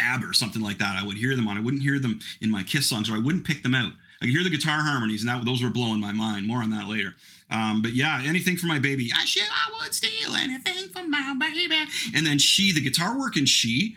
[0.00, 0.96] ABBA or something like that.
[1.00, 1.56] I would hear them on.
[1.56, 3.92] I wouldn't hear them in my Kiss songs, or I wouldn't pick them out.
[4.20, 6.46] I could hear the guitar harmonies, and that those were blowing my mind.
[6.46, 7.14] More on that later.
[7.50, 9.10] Um, but yeah, anything for my baby.
[9.14, 11.76] I should, I would steal anything from my baby.
[12.14, 13.96] And then she, the guitar work and she,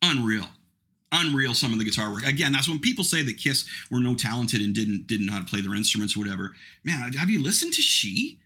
[0.00, 0.46] unreal,
[1.12, 2.24] unreal some of the guitar work.
[2.24, 5.40] Again, that's when people say that Kiss were no talented and didn't didn't know how
[5.40, 6.54] to play their instruments or whatever.
[6.84, 8.38] Man, have you listened to She?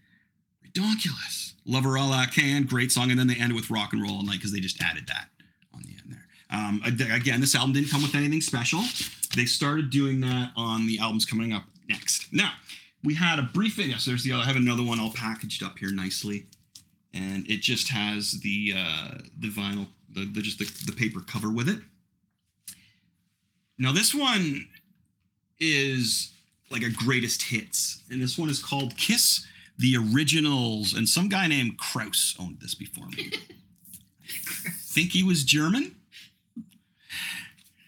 [0.63, 1.48] Ridiculous.
[1.69, 4.15] Love Her All I Can, great song, and then they ended with Rock and Roll
[4.15, 5.27] All Night because they just added that
[5.71, 6.25] on the end there.
[6.49, 8.81] Um, again, this album didn't come with anything special.
[9.35, 12.33] They started doing that on the albums coming up next.
[12.33, 12.53] Now,
[13.03, 13.97] we had a brief video.
[13.97, 14.43] So there's the other.
[14.43, 16.47] I have another one all packaged up here nicely,
[17.13, 21.51] and it just has the uh, the vinyl, the, the just the, the paper cover
[21.51, 21.79] with it.
[23.77, 24.67] Now this one
[25.59, 26.31] is
[26.71, 29.45] like a greatest hits, and this one is called Kiss
[29.79, 33.31] the Originals, and some guy named Kraus owned this before me.
[34.83, 35.95] Think he was German.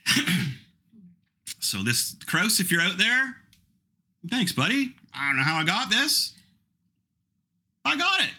[1.59, 3.35] so this Kraus, if you're out there,
[4.29, 4.95] thanks, buddy.
[5.13, 6.33] I don't know how I got this.
[7.83, 8.29] I got it.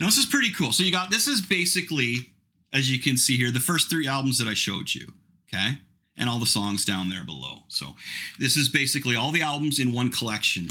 [0.00, 0.72] Now this is pretty cool.
[0.72, 2.30] So you got this is basically,
[2.72, 5.12] as you can see here, the first three albums that I showed you.
[5.52, 5.78] Okay.
[6.16, 7.64] And all the songs down there below.
[7.68, 7.94] So
[8.38, 10.70] this is basically all the albums in one collection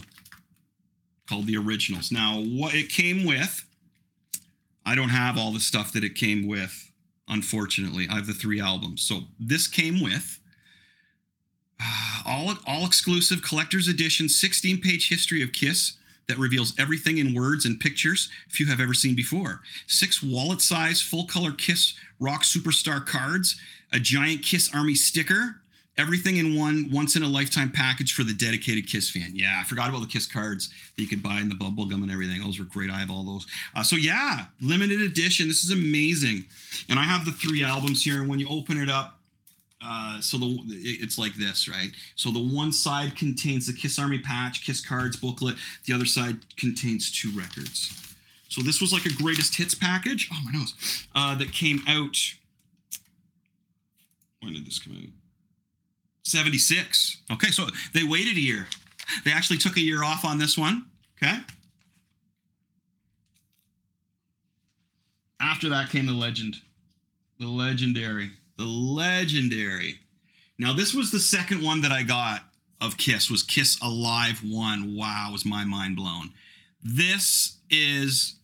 [1.28, 2.12] called the originals.
[2.12, 3.66] Now, what it came with,
[4.86, 6.92] I don't have all the stuff that it came with,
[7.28, 8.08] unfortunately.
[8.10, 9.02] I have the three albums.
[9.02, 10.40] So this came with
[11.82, 15.94] uh, all all exclusive collector's edition 16 page history of Kiss
[16.28, 19.62] that reveals everything in words and pictures few have ever seen before.
[19.88, 23.60] Six wallet size full color Kiss Rock Superstar cards,
[23.92, 25.62] a giant Kiss Army sticker,
[25.98, 29.32] everything in one once in a lifetime package for the dedicated Kiss fan.
[29.34, 32.04] Yeah, I forgot about the Kiss cards that you could buy in the bubble gum
[32.04, 32.42] and everything.
[32.42, 32.90] Those were great.
[32.90, 33.48] I have all those.
[33.76, 35.48] Uh, so yeah, limited edition.
[35.48, 36.46] This is amazing.
[36.90, 38.22] And I have the three albums here.
[38.22, 39.20] And when you open it up,
[39.88, 41.92] uh, so the it's like this, right?
[42.16, 45.56] So the one side contains the Kiss Army patch, Kiss cards booklet.
[45.86, 48.02] The other side contains two records.
[48.50, 50.30] So this was like a greatest hits package.
[50.34, 52.18] Oh my nose, uh, that came out.
[54.42, 55.25] When did this come out?
[56.26, 57.18] 76.
[57.32, 58.68] Okay, so they waited a year.
[59.24, 60.86] They actually took a year off on this one.
[61.18, 61.40] Okay.
[65.40, 66.58] After that came the legend,
[67.40, 70.00] the legendary the legendary.
[70.58, 72.44] Now, this was the second one that I got
[72.82, 74.96] of Kiss was Kiss Alive One.
[74.96, 76.32] Wow, was my mind blown.
[76.84, 78.36] This is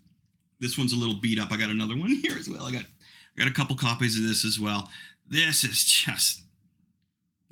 [0.60, 1.52] this one's a little beat up.
[1.52, 2.64] I got another one here as well.
[2.64, 4.90] I got I got a couple copies of this as well.
[5.28, 6.42] This is just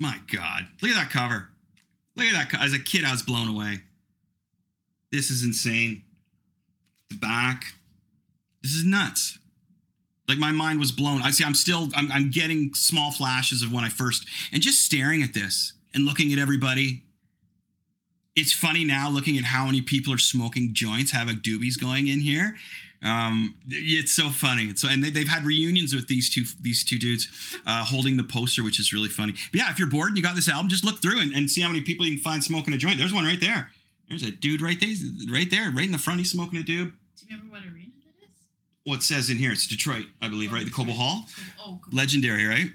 [0.00, 0.66] my God.
[0.82, 1.48] Look at that cover.
[2.16, 2.60] Look at that.
[2.60, 3.82] As a kid, I was blown away.
[5.12, 6.02] This is insane.
[7.10, 7.64] The back.
[8.62, 9.38] This is nuts.
[10.28, 11.22] Like my mind was blown.
[11.22, 11.44] I see.
[11.44, 11.88] I'm still.
[11.94, 16.04] I'm, I'm getting small flashes of when I first and just staring at this and
[16.04, 17.02] looking at everybody.
[18.40, 22.20] It's funny now looking at how many people are smoking joints, having doobies going in
[22.20, 22.56] here.
[23.02, 24.64] Um, it's so funny.
[24.64, 27.28] It's so, and they, have had reunions with these two these two dudes
[27.66, 29.32] uh, holding the poster, which is really funny.
[29.52, 31.50] But yeah, if you're bored and you got this album, just look through and, and
[31.50, 32.98] see how many people you can find smoking a joint.
[32.98, 33.70] There's one right there.
[34.08, 34.94] There's a dude right there,
[35.30, 36.18] right there, right in the front.
[36.18, 36.66] He's smoking a doob.
[36.66, 37.92] Do you remember what arena?
[38.20, 38.30] That is?
[38.84, 39.52] What says in here.
[39.52, 40.64] It's Detroit, I believe, Oh, right?
[40.64, 41.26] The Cobo Hall.
[41.60, 41.96] Oh, cool.
[41.96, 42.70] Legendary, right?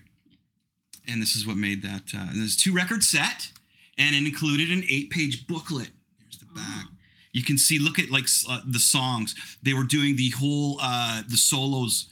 [1.07, 2.13] And this is what made that.
[2.15, 3.51] Uh, and there's two record set,
[3.97, 5.89] and it included an eight-page booklet.
[6.19, 6.85] Here's the back.
[7.31, 7.79] You can see.
[7.79, 9.35] Look at like uh, the songs.
[9.61, 12.09] They were doing the whole uh, the solos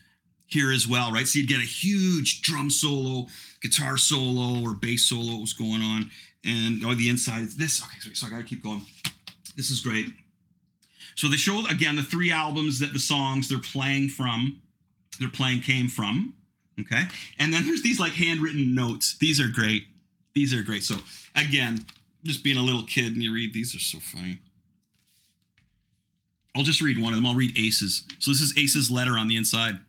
[0.48, 1.28] here as well, right?
[1.28, 3.28] So you'd get a huge drum solo,
[3.62, 5.34] guitar solo, or bass solo.
[5.34, 6.12] What was going on?
[6.46, 7.82] And oh, the inside is this.
[7.82, 8.86] Okay, so, so I gotta keep going.
[9.56, 10.08] This is great.
[11.16, 14.62] So they show again the three albums that the songs they're playing from,
[15.20, 16.34] they're playing came from.
[16.80, 17.04] Okay.
[17.40, 19.18] And then there's these like handwritten notes.
[19.20, 19.86] These are great.
[20.36, 20.84] These are great.
[20.84, 20.96] So
[21.36, 21.86] again,
[22.24, 24.40] just being a little kid and you read these are so funny.
[26.56, 27.26] I'll just read one of them.
[27.26, 28.04] I'll read Ace's.
[28.20, 29.80] So this is Ace's letter on the inside.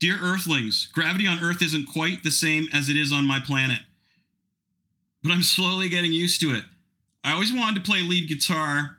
[0.00, 3.80] Dear Earthlings, gravity on Earth isn't quite the same as it is on my planet,
[5.22, 6.64] but I'm slowly getting used to it.
[7.22, 8.96] I always wanted to play lead guitar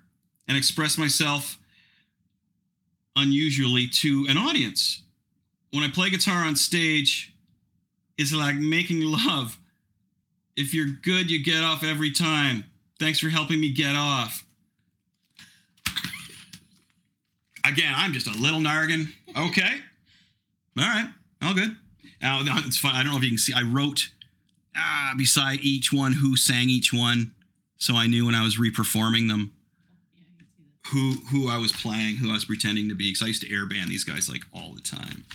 [0.48, 1.58] and express myself
[3.16, 5.02] unusually to an audience.
[5.72, 7.34] When I play guitar on stage,
[8.18, 9.58] it's like making love.
[10.56, 12.66] If you're good, you get off every time.
[13.00, 14.46] Thanks for helping me get off.
[17.66, 19.08] Again, I'm just a little nargan.
[19.30, 19.80] Okay.
[20.78, 21.10] All right.
[21.42, 21.76] All good.
[22.22, 22.96] Now, it's fun.
[22.96, 23.54] I don't know if you can see.
[23.54, 24.10] I wrote
[24.76, 27.34] ah, beside each one who sang each one.
[27.78, 29.52] So I knew when I was reperforming them
[30.86, 33.42] I who who I was playing, who I was pretending to be, because I used
[33.42, 35.26] to air band these guys like all the time.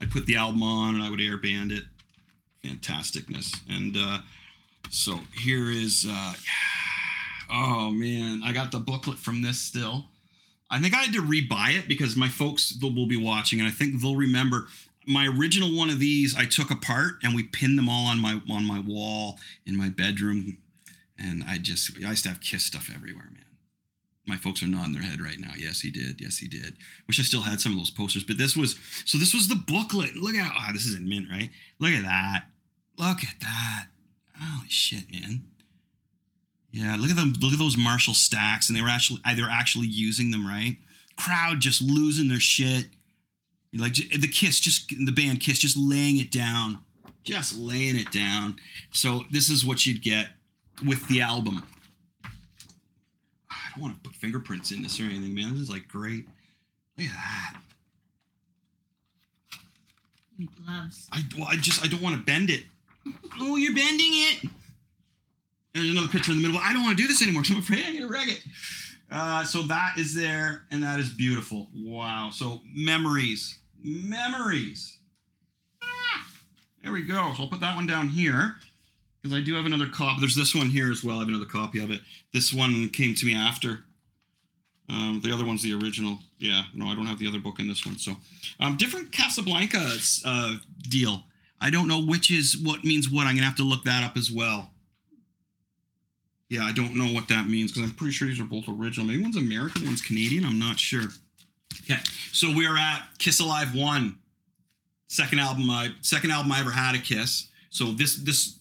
[0.00, 1.84] I'd put the album on and I would air band it.
[2.64, 3.60] Fantasticness.
[3.68, 4.18] And uh,
[4.92, 6.34] so here is uh,
[7.50, 10.06] oh man, I got the booklet from this still.
[10.70, 13.72] I think I had to rebuy it because my folks will be watching, and I
[13.72, 14.68] think they'll remember
[15.06, 18.40] my original one of these I took apart and we pinned them all on my
[18.50, 20.58] on my wall in my bedroom.
[21.18, 23.44] And I just I used to have Kiss stuff everywhere, man.
[24.26, 25.52] My folks are nodding their head right now.
[25.56, 26.20] Yes, he did.
[26.20, 26.76] Yes, he did.
[27.06, 29.18] Wish I still had some of those posters, but this was so.
[29.18, 30.16] This was the booklet.
[30.16, 31.50] Look at oh, this is in mint, right?
[31.78, 32.44] Look at that.
[32.98, 33.86] Look at that.
[34.42, 35.44] Holy shit, man.
[36.72, 37.34] Yeah, look at them.
[37.40, 40.78] Look at those Marshall stacks, and they were actually uh, they're actually using them, right?
[41.16, 42.86] Crowd just losing their shit.
[43.74, 46.78] Like the Kiss, just the band Kiss, just laying it down,
[47.24, 48.56] just laying it down.
[48.90, 50.28] So this is what you'd get
[50.84, 51.62] with the album.
[53.50, 55.52] I don't want to put fingerprints in this or anything, man.
[55.52, 56.26] This is like great.
[56.98, 57.60] Look at that.
[60.64, 61.08] gloves.
[61.12, 62.64] I, well, I just I don't want to bend it.
[63.40, 64.50] Oh, you're bending it.
[65.74, 66.60] There's another picture in the middle.
[66.62, 67.44] I don't want to do this anymore.
[67.44, 68.42] So I'm afraid I'm gonna wreck it.
[69.10, 71.68] Uh, so that is there, and that is beautiful.
[71.74, 72.30] Wow.
[72.32, 74.98] So memories, memories.
[75.82, 76.26] Ah,
[76.82, 77.32] there we go.
[77.36, 78.56] So I'll put that one down here
[79.20, 80.20] because I do have another copy.
[80.20, 81.16] There's this one here as well.
[81.16, 82.00] I have another copy of it.
[82.32, 83.84] This one came to me after.
[84.88, 86.18] Um, the other one's the original.
[86.38, 87.98] Yeah, no, I don't have the other book in this one.
[87.98, 88.16] So,
[88.60, 90.56] um, different Casablanca uh,
[90.88, 91.22] deal.
[91.62, 93.26] I don't know which is what means what.
[93.26, 94.70] I'm gonna have to look that up as well.
[96.48, 99.06] Yeah, I don't know what that means because I'm pretty sure these are both original.
[99.06, 100.44] Maybe one's American, one's Canadian.
[100.44, 101.04] I'm not sure.
[101.84, 102.00] Okay,
[102.32, 104.18] so we're at Kiss Alive One,
[105.06, 105.70] second album.
[105.70, 107.48] I second album I ever had a Kiss.
[107.70, 108.58] So this this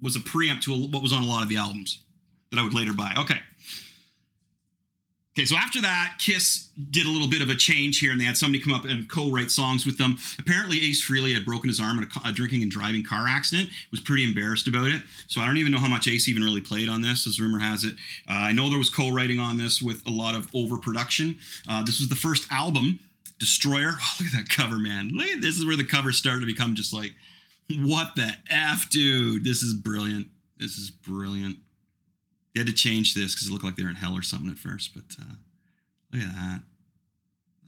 [0.00, 2.00] was a preamp to what was on a lot of the albums
[2.50, 3.12] that I would later buy.
[3.18, 3.40] Okay.
[5.36, 8.24] Okay, so after that, Kiss did a little bit of a change here, and they
[8.24, 10.16] had somebody come up and co-write songs with them.
[10.38, 13.68] Apparently, Ace Frehley had broken his arm in a, a, drinking and driving car accident.
[13.90, 15.02] Was pretty embarrassed about it.
[15.26, 17.58] So I don't even know how much Ace even really played on this, as rumor
[17.58, 17.96] has it.
[18.26, 21.36] Uh, I know there was co-writing on this with a lot of overproduction.
[21.68, 22.98] Uh, this was the first album,
[23.38, 23.92] Destroyer.
[24.00, 25.12] Oh, look at that cover, man!
[25.40, 27.12] This is where the cover started to become just like,
[27.80, 29.44] what the f, dude?
[29.44, 30.28] This is brilliant.
[30.58, 31.58] This is brilliant.
[32.56, 34.58] Had to change this because it looked like they were in hell or something at
[34.58, 34.94] first.
[34.94, 35.34] But uh,
[36.12, 36.62] look at that.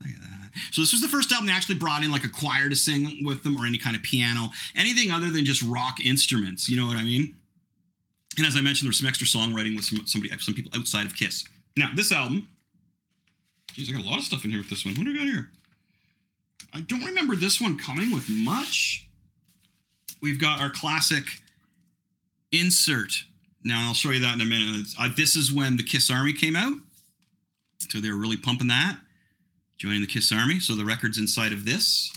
[0.01, 0.51] Look at that.
[0.72, 3.22] So this was the first album they actually brought in like a choir to sing
[3.24, 6.70] with them or any kind of piano, anything other than just rock instruments.
[6.70, 7.35] You know what I mean?
[8.38, 11.05] And as I mentioned, there was some extra songwriting with some somebody, some people outside
[11.05, 11.44] of Kiss.
[11.77, 12.48] Now this album,
[13.72, 14.94] geez, I got a lot of stuff in here with this one.
[14.94, 15.51] What do we got here?
[16.72, 19.07] I don't remember this one coming with much.
[20.22, 21.24] We've got our classic
[22.53, 23.12] insert
[23.68, 24.87] now I'll show you that in a minute.
[24.98, 26.74] Uh, this is when the Kiss Army came out,
[27.90, 28.96] so they were really pumping that,
[29.76, 30.59] joining the Kiss Army.
[30.59, 32.12] So the record's inside of this.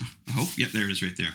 [0.00, 0.48] I hope.
[0.56, 1.34] Yep, there it is, right there.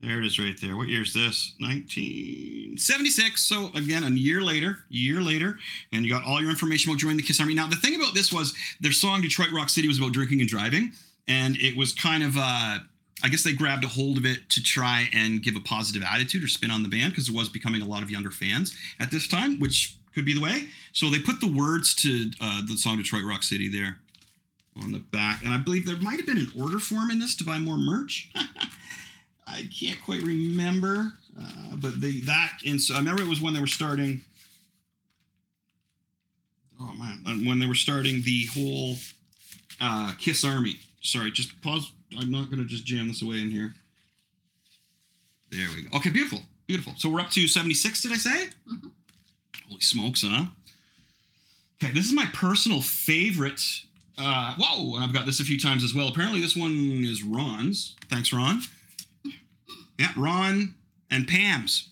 [0.00, 0.76] There it is, right there.
[0.76, 1.54] What year is this?
[1.60, 3.42] 1976.
[3.42, 5.58] So again, a year later, year later,
[5.92, 7.54] and you got all your information about joining the Kiss Army.
[7.54, 10.48] Now the thing about this was their song "Detroit Rock City" was about drinking and
[10.48, 10.92] driving,
[11.28, 12.36] and it was kind of.
[12.36, 12.78] Uh,
[13.22, 16.44] I guess they grabbed a hold of it to try and give a positive attitude
[16.44, 19.10] or spin on the band because it was becoming a lot of younger fans at
[19.10, 20.68] this time, which could be the way.
[20.92, 23.98] So they put the words to uh, the song Detroit Rock City there
[24.82, 25.42] on the back.
[25.42, 27.78] And I believe there might have been an order form in this to buy more
[27.78, 28.30] merch.
[29.46, 31.12] I can't quite remember.
[31.38, 34.22] Uh, but they that and so I remember it was when they were starting.
[36.80, 38.96] Oh man, when they were starting the whole
[39.80, 40.80] uh, Kiss Army.
[41.06, 43.74] Sorry, just pause I'm not going to just jam this away in here.
[45.50, 45.96] There we go.
[45.98, 46.40] Okay, beautiful.
[46.66, 46.94] Beautiful.
[46.96, 48.48] So we're up to 76, did I say?
[48.70, 48.88] Mm-hmm.
[49.68, 50.46] Holy smokes, huh?
[51.82, 53.62] Okay, this is my personal favorite.
[54.18, 56.08] Uh, whoa, and I've got this a few times as well.
[56.08, 57.94] Apparently, this one is Ron's.
[58.10, 58.62] Thanks, Ron.
[59.98, 60.74] Yeah, Ron
[61.10, 61.90] and Pam's.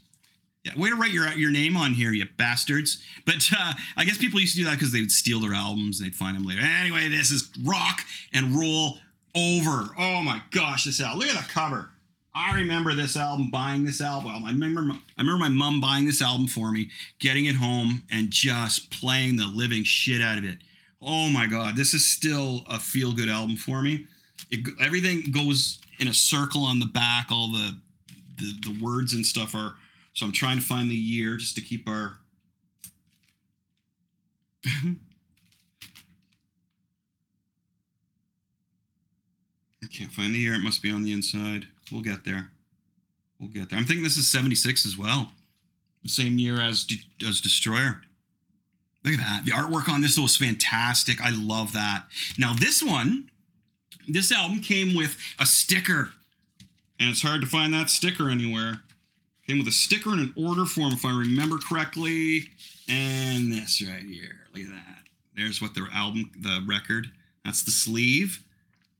[0.76, 3.02] Way to write your your name on here, you bastards.
[3.26, 6.00] But uh, I guess people used to do that because they would steal their albums
[6.00, 6.62] and they'd find them later.
[6.62, 8.00] Anyway, this is rock
[8.32, 8.98] and roll
[9.34, 9.90] over.
[9.98, 11.20] Oh my gosh, this album.
[11.20, 11.90] Look at the cover.
[12.34, 14.44] I remember this album, buying this album.
[14.44, 14.80] I remember,
[15.16, 19.36] I remember my mom buying this album for me, getting it home, and just playing
[19.36, 20.58] the living shit out of it.
[21.00, 24.06] Oh my god, this is still a feel good album for me.
[24.50, 27.28] It, everything goes in a circle on the back.
[27.30, 27.78] All the,
[28.36, 29.74] the the words and stuff are.
[30.14, 32.18] So I'm trying to find the year just to keep our.
[34.66, 34.96] I
[39.92, 40.54] can't find the year.
[40.54, 41.66] It must be on the inside.
[41.92, 42.50] We'll get there.
[43.38, 43.78] We'll get there.
[43.78, 45.32] I'm thinking this is 76 as well.
[46.02, 46.86] The same year as
[47.26, 48.00] as Destroyer.
[49.04, 49.44] Look at that.
[49.44, 51.20] The artwork on this was fantastic.
[51.20, 52.04] I love that.
[52.38, 53.30] Now this one,
[54.08, 56.12] this album came with a sticker.
[57.00, 58.83] And it's hard to find that sticker anywhere.
[59.46, 62.48] Came with a sticker in an order form, if I remember correctly.
[62.88, 64.46] And this right here.
[64.54, 65.02] Look at that.
[65.36, 67.10] There's what the album, the record.
[67.44, 68.42] That's the sleeve.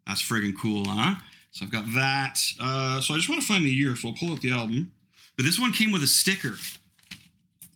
[0.07, 1.15] That's friggin' cool, huh?
[1.53, 2.39] So I've got that.
[2.61, 4.93] Uh, so I just want to find the year, so I'll pull up the album.
[5.37, 6.57] But this one came with a sticker.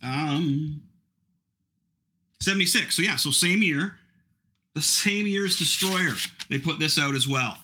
[0.03, 0.81] Um,
[2.41, 2.95] 76.
[2.95, 3.95] So yeah, so same year.
[4.75, 6.15] The same year as Destroyer.
[6.49, 7.57] They put this out as well.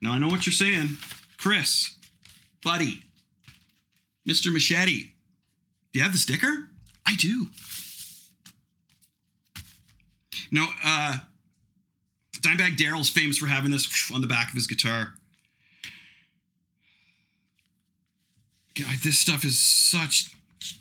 [0.00, 0.96] Now I know what you're saying.
[1.38, 1.96] Chris,
[2.64, 3.02] buddy,
[4.26, 4.52] Mr.
[4.52, 5.12] Machete.
[5.92, 6.68] Do you have the sticker?
[7.06, 7.48] I do.
[10.50, 11.18] No, uh,
[12.40, 15.14] Dimebag Darrell's famous for having this on the back of his guitar.
[18.74, 20.30] God, this stuff is such.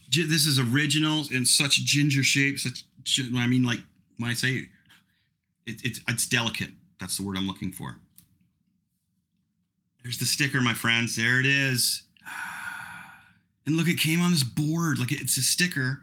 [0.10, 2.60] This is original in such ginger shape.
[2.60, 2.84] Such.
[3.36, 3.80] I mean, like
[4.18, 4.68] when I say
[5.66, 6.72] it, it's it's delicate.
[7.00, 7.98] That's the word I'm looking for.
[10.04, 11.16] There's the sticker, my friends.
[11.16, 12.04] There it is.
[13.66, 15.00] And look, it came on this board.
[15.00, 16.02] Like it's a sticker,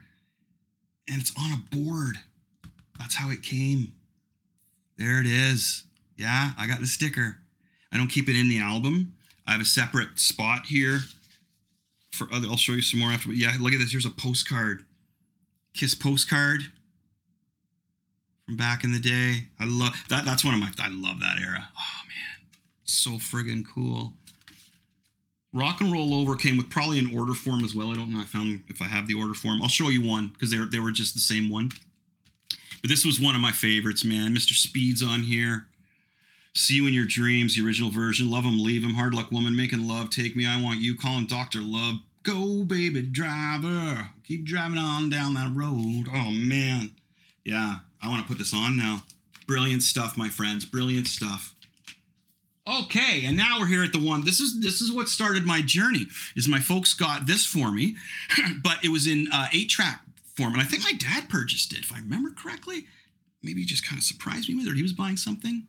[1.08, 2.16] and it's on a board.
[2.98, 3.92] That's how it came.
[4.96, 5.84] There it is.
[6.16, 7.38] Yeah, I got the sticker.
[7.92, 9.14] I don't keep it in the album.
[9.46, 11.00] I have a separate spot here
[12.12, 12.48] for other.
[12.48, 13.32] I'll show you some more after.
[13.32, 13.92] Yeah, look at this.
[13.92, 14.84] Here's a postcard,
[15.74, 16.62] Kiss postcard
[18.44, 19.46] from back in the day.
[19.60, 20.24] I love that.
[20.24, 20.70] That's one of my.
[20.80, 21.68] I love that era.
[21.78, 22.48] Oh man,
[22.84, 24.12] so friggin' cool.
[25.58, 27.90] Rock and Roll Over came with probably an order form as well.
[27.90, 28.20] I don't know.
[28.20, 29.60] I found if I have the order form.
[29.60, 31.72] I'll show you one because they they were just the same one.
[32.80, 34.34] But this was one of my favorites, man.
[34.34, 34.52] Mr.
[34.52, 35.66] Speed's on here.
[36.54, 38.30] See you in your dreams, the original version.
[38.30, 38.94] Love him, leave him.
[38.94, 40.10] Hard luck, woman, making love.
[40.10, 40.96] Take me, I want you.
[40.96, 41.96] Call him Doctor Love.
[42.22, 44.10] Go, baby driver.
[44.24, 46.06] Keep driving on down that road.
[46.14, 46.92] Oh man,
[47.44, 47.78] yeah.
[48.00, 49.02] I want to put this on now.
[49.48, 50.64] Brilliant stuff, my friends.
[50.64, 51.54] Brilliant stuff.
[52.68, 54.24] Okay, and now we're here at the one.
[54.24, 56.06] This is this is what started my journey.
[56.36, 57.96] Is my folks got this for me,
[58.62, 60.02] but it was in uh, eight track
[60.36, 62.86] form, and I think my dad purchased it, if I remember correctly.
[63.42, 65.66] Maybe he just kind of surprised me with it, he was buying something.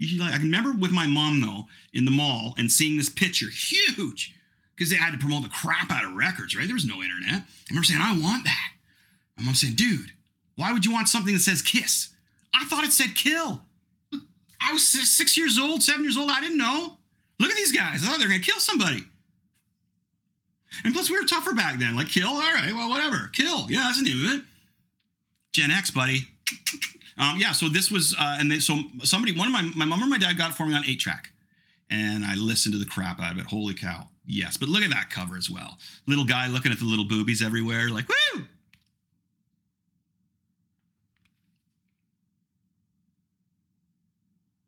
[0.00, 4.34] I can remember with my mom though in the mall and seeing this picture, huge,
[4.74, 6.66] because they had to promote the crap out of records, right?
[6.66, 7.42] There was no internet.
[7.42, 8.72] I remember saying, "I want that."
[9.38, 10.12] My mom saying, "Dude,
[10.56, 12.08] why would you want something that says Kiss?"
[12.52, 13.65] I thought it said Kill.
[14.60, 16.30] I was six years old, seven years old.
[16.30, 16.98] I didn't know.
[17.38, 18.02] Look at these guys.
[18.02, 19.04] I thought they were going to kill somebody.
[20.84, 21.96] And plus, we were tougher back then.
[21.96, 22.28] Like, kill?
[22.28, 23.30] All right, well, whatever.
[23.32, 23.70] Kill.
[23.70, 24.44] Yeah, that's the name of it.
[25.52, 26.28] Gen X, buddy.
[27.18, 30.02] Um, yeah, so this was, uh, and they, so somebody, one of my, my mom
[30.02, 31.30] or my dad got it for me on 8 track.
[31.88, 33.46] And I listened to the crap out of it.
[33.46, 34.08] Holy cow.
[34.26, 35.78] Yes, but look at that cover as well.
[36.06, 38.44] Little guy looking at the little boobies everywhere, like, woo!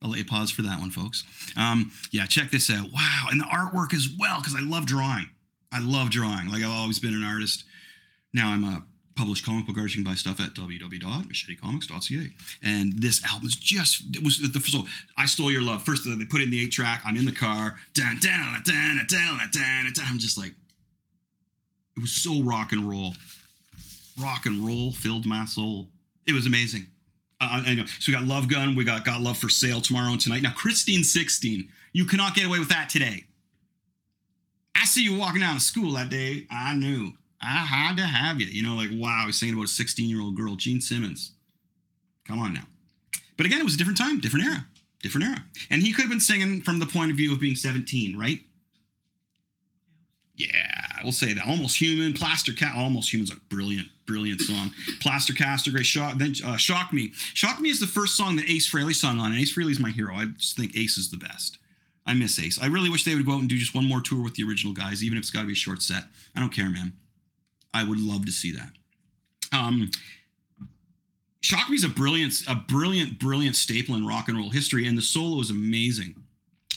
[0.03, 1.25] I'll lay a pause for that one, folks.
[1.57, 2.93] Um, yeah, check this out.
[2.93, 5.31] Wow, and the artwork as well, because I love drawing.
[5.73, 6.49] I love drawing.
[6.49, 7.65] Like I've always been an artist.
[8.33, 8.85] Now I'm a
[9.17, 9.97] published comic book artist.
[9.97, 12.33] You can buy stuff at www.machetecomics.ca.
[12.63, 14.73] And this album is just it was the first.
[14.73, 14.87] so
[15.17, 15.83] I stole your love.
[15.83, 17.03] First they put in the eight track.
[17.05, 17.77] I'm in the car.
[18.01, 18.19] I'm
[20.19, 20.55] just like,
[21.97, 23.15] it was so rock and roll.
[24.21, 25.89] Rock and roll filled my soul.
[26.27, 26.87] It was amazing.
[27.41, 27.85] Uh, know.
[27.87, 28.75] So we got Love Gun.
[28.75, 30.43] We got Got Love for Sale tomorrow and tonight.
[30.43, 31.69] Now, Christine 16.
[31.93, 33.25] You cannot get away with that today.
[34.75, 36.47] I see you walking down to school that day.
[36.51, 37.13] I knew.
[37.41, 38.47] I had to have you.
[38.47, 41.33] You know, like, wow, he's saying about a 16 year old girl, Gene Simmons.
[42.27, 42.65] Come on now.
[43.37, 44.67] But again, it was a different time, different era,
[45.03, 45.45] different era.
[45.71, 48.41] And he could have been singing from the point of view of being 17, right?
[50.35, 51.47] Yeah, we'll say that.
[51.47, 54.73] Almost Human, Plaster Cat, Almost Human's a brilliant, brilliant song.
[55.01, 56.19] Plaster Caster, great shock.
[56.19, 57.13] Then uh, Shock Me.
[57.35, 59.33] Shock Me is the first song that Ace Frehley sung on.
[59.33, 60.15] And Ace Frehley's my hero.
[60.15, 61.59] I just think Ace is the best.
[62.07, 62.59] I miss Ace.
[62.61, 64.45] I really wish they would go out and do just one more tour with the
[64.45, 66.05] original guys, even if it's got to be a short set.
[66.35, 66.95] I don't care, man.
[67.75, 68.71] I would love to see that.
[69.53, 69.91] Um,
[71.41, 74.97] Shock Me is a brilliant, a brilliant, brilliant staple in rock and roll history, and
[74.97, 76.15] the solo is amazing.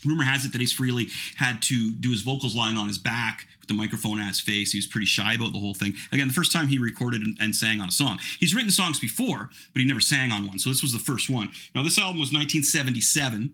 [0.06, 3.48] Rumor has it that Ace Frehley had to do his vocals lying on his back
[3.60, 4.72] with the microphone at his face.
[4.72, 5.94] He was pretty shy about the whole thing.
[6.12, 8.20] Again, the first time he recorded and, and, sang on a song.
[8.40, 10.58] He's written songs before, but he never sang on one.
[10.58, 11.50] So this was the first one.
[11.76, 13.54] Now, this album was 1977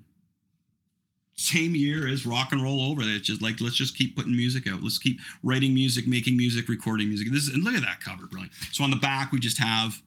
[1.37, 3.01] same year as rock and roll over.
[3.03, 4.81] It's just like let's just keep putting music out.
[4.81, 7.31] Let's keep writing music, making music, recording music.
[7.31, 8.53] This is, and look at that cover, brilliant.
[8.71, 10.01] So on the back we just have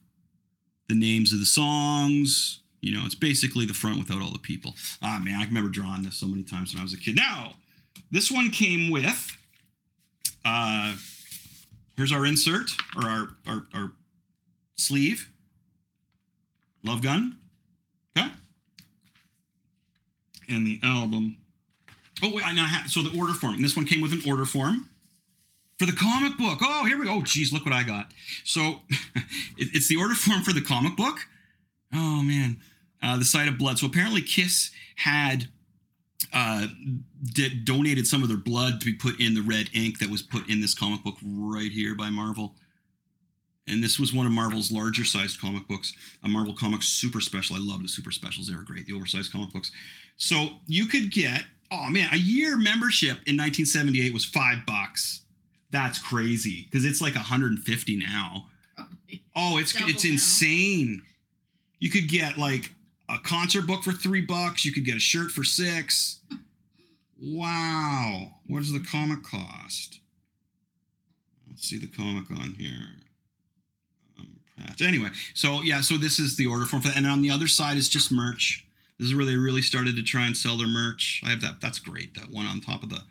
[0.89, 2.60] the names of the songs.
[2.81, 4.75] You know, it's basically the front without all the people.
[5.01, 7.15] Ah man, I remember drawing this so many times when I was a kid.
[7.15, 7.53] Now,
[8.11, 9.37] this one came with.
[10.43, 10.95] Uh,
[11.95, 13.91] here's our insert or our our, our
[14.75, 15.29] sleeve.
[16.83, 17.37] Love gun.
[18.17, 18.31] Okay
[20.51, 21.37] and the album.
[22.21, 23.55] Oh, wait, I now have so the order form.
[23.55, 24.89] And this one came with an order form
[25.79, 26.59] for the comic book.
[26.61, 27.15] Oh, here we go.
[27.15, 28.11] Oh, geez, look what I got.
[28.43, 28.81] So
[29.57, 31.19] it, it's the order form for the comic book.
[31.93, 32.57] Oh man,
[33.01, 33.79] uh, the sight of blood.
[33.79, 35.47] So apparently, Kiss had
[36.33, 36.67] uh,
[37.33, 40.21] did, donated some of their blood to be put in the red ink that was
[40.21, 42.55] put in this comic book right here by Marvel.
[43.67, 45.93] And this was one of Marvel's larger sized comic books,
[46.23, 47.55] a Marvel Comics super special.
[47.55, 49.71] I love the super specials; they were great, the oversized comic books.
[50.17, 55.21] So you could get, oh man, a year membership in 1978 was five bucks.
[55.69, 58.47] That's crazy because it's like 150 now.
[58.75, 59.23] Probably.
[59.35, 60.11] Oh, it's Double it's now.
[60.11, 61.01] insane.
[61.79, 62.71] You could get like
[63.11, 64.63] a concert book for three bucks.
[64.63, 66.19] You could get a shirt for six.
[67.21, 68.31] Wow.
[68.47, 69.99] What does the comic cost?
[71.49, 72.87] Let's see the comic on here.
[74.17, 74.37] Um.
[74.81, 76.97] Anyway, so yeah, so this is the order form for that.
[76.97, 78.65] And on the other side is just merch.
[78.97, 81.21] This is where they really started to try and sell their merch.
[81.25, 81.59] I have that.
[81.59, 82.13] That's great.
[82.15, 83.01] That one on top of the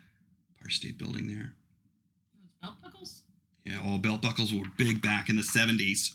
[0.55, 1.53] Empire State Building there.
[2.61, 3.23] Belt buckles?
[3.65, 6.13] Yeah, all belt buckles were big back in the 70s.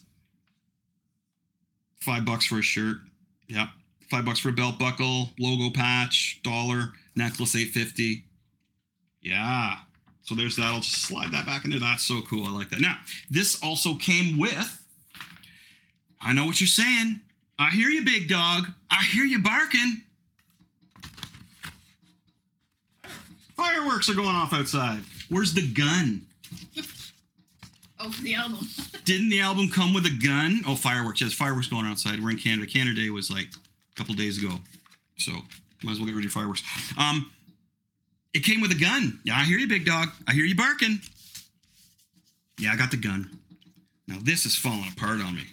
[2.00, 2.98] Five bucks for a shirt.
[3.48, 3.68] Yep.
[4.10, 8.24] Five bucks for a belt buckle, logo patch, dollar, necklace, 850.
[9.22, 9.76] Yeah.
[10.22, 10.66] So there's that.
[10.66, 11.80] I'll just slide that back in there.
[11.80, 12.46] That's so cool.
[12.46, 12.80] I like that.
[12.80, 12.98] Now,
[13.30, 14.82] this also came with.
[16.20, 17.20] I know what you're saying.
[17.58, 18.66] I hear you, big dog.
[18.90, 20.02] I hear you barking.
[23.56, 25.00] Fireworks are going off outside.
[25.30, 26.26] Where's the gun?
[28.22, 28.66] The album.
[29.04, 30.62] Didn't the album come with a gun?
[30.66, 31.20] Oh, fireworks.
[31.20, 32.22] Yes, fireworks going outside.
[32.22, 32.66] We're in Canada.
[32.66, 34.56] Canada Day was like a couple days ago.
[35.18, 35.32] So
[35.82, 36.62] might as well get rid of your fireworks.
[36.98, 37.30] Um,
[38.34, 39.20] it came with a gun.
[39.24, 40.08] Yeah, I hear you, big dog.
[40.26, 41.00] I hear you barking.
[42.58, 43.38] Yeah, I got the gun.
[44.08, 45.44] Now this is falling apart on me.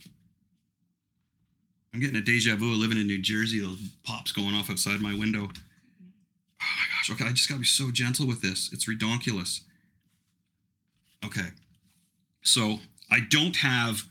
[1.94, 3.60] I'm getting a deja vu living in New Jersey.
[3.60, 5.44] Those pops going off outside my window.
[5.44, 7.12] Oh my gosh.
[7.12, 8.72] Okay, I just gotta be so gentle with this.
[8.74, 9.62] It's redonkulous.
[11.24, 11.50] Okay.
[12.44, 12.80] So
[13.10, 14.04] I don't have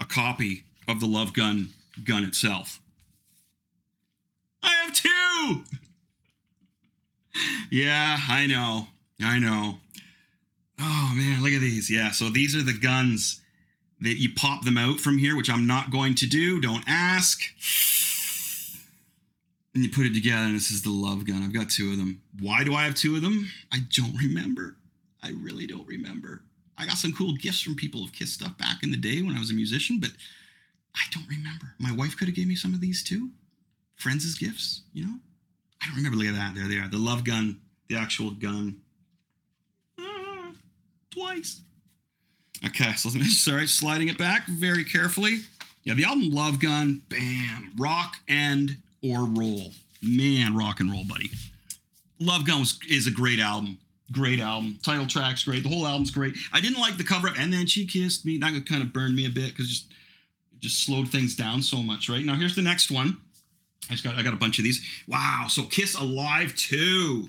[0.00, 1.70] a copy of the Love Gun
[2.04, 2.80] gun itself.
[4.62, 5.64] I have two.
[7.70, 8.88] Yeah, I know.
[9.22, 9.78] I know.
[10.80, 11.88] Oh man, look at these.
[11.88, 13.40] Yeah, so these are the guns
[14.00, 16.60] that you pop them out from here, which I'm not going to do.
[16.60, 17.40] Don't ask.
[19.74, 21.42] And you put it together, and this is the love gun.
[21.42, 22.22] I've got two of them.
[22.40, 23.48] Why do I have two of them?
[23.72, 24.76] I don't remember.
[25.22, 26.42] I really don't remember.
[26.78, 29.34] I got some cool gifts from people of Kiss stuff back in the day when
[29.34, 30.10] I was a musician, but
[30.94, 31.74] I don't remember.
[31.78, 33.30] My wife could have gave me some of these too.
[33.96, 35.14] Friends' gifts, you know?
[35.82, 36.16] I don't remember.
[36.16, 36.54] Look at that.
[36.54, 36.88] There they are.
[36.88, 38.76] The love gun, the actual gun.
[39.98, 40.52] Ah,
[41.10, 41.60] twice.
[42.64, 45.40] Okay, so sorry, sliding it back very carefully.
[45.84, 49.72] Yeah, the album Love Gun, bam, rock and or roll.
[50.02, 51.30] Man, rock and roll, buddy.
[52.20, 53.78] Love Gun was, is a great album.
[54.10, 54.78] Great album.
[54.82, 55.62] Title track's great.
[55.62, 56.34] The whole album's great.
[56.52, 58.38] I didn't like the cover up, and then she kissed me.
[58.38, 59.86] That kind of burned me a bit because just
[60.52, 62.08] it just slowed things down so much.
[62.08, 63.18] Right now, here's the next one.
[63.90, 64.84] I just got I got a bunch of these.
[65.06, 65.46] Wow.
[65.48, 67.28] So Kiss Alive too.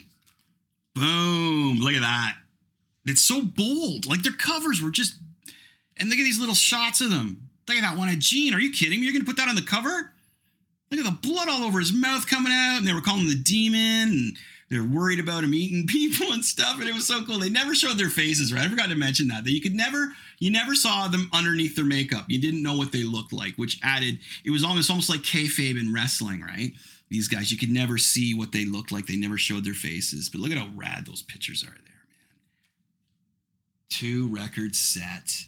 [0.96, 1.80] Boom.
[1.80, 2.36] Look at that.
[3.06, 4.06] It's so bold.
[4.06, 5.16] Like their covers were just
[5.98, 7.50] and look at these little shots of them.
[7.68, 8.54] Look at that one of Gene.
[8.54, 9.06] Are you kidding me?
[9.06, 10.14] You're gonna put that on the cover?
[10.92, 13.30] Look at the blood all over his mouth coming out, and they were calling him
[13.30, 14.38] the demon, and
[14.70, 17.40] they're worried about him eating people and stuff, and it was so cool.
[17.40, 18.64] They never showed their faces, right?
[18.64, 19.44] I forgot to mention that.
[19.44, 22.26] That you could never, you never saw them underneath their makeup.
[22.28, 25.80] You didn't know what they looked like, which added, it was almost almost like kayfabe
[25.80, 26.72] in wrestling, right?
[27.10, 29.08] These guys, you could never see what they looked like.
[29.08, 30.30] They never showed their faces.
[30.30, 31.94] But look at how rad those pictures are there, man.
[33.90, 35.46] Two record set.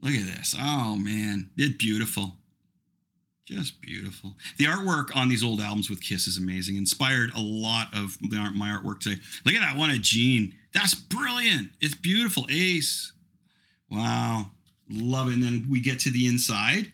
[0.00, 0.54] Look at this.
[0.58, 2.36] Oh man, it's beautiful.
[3.46, 4.34] Just beautiful.
[4.58, 6.76] The artwork on these old albums with Kiss is amazing.
[6.76, 9.20] Inspired a lot of my artwork today.
[9.44, 10.52] Look at that one of Gene.
[10.72, 11.70] That's brilliant.
[11.80, 12.46] It's beautiful.
[12.50, 13.12] Ace.
[13.88, 14.50] Wow.
[14.90, 15.34] Love it.
[15.34, 16.92] And then we get to the inside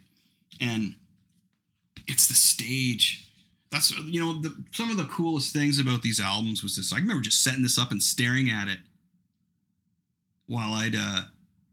[0.60, 0.94] and
[2.06, 3.28] it's the stage.
[3.70, 6.92] That's you know the, some of the coolest things about these albums was this.
[6.92, 8.78] I remember just setting this up and staring at it
[10.46, 11.22] while I'd uh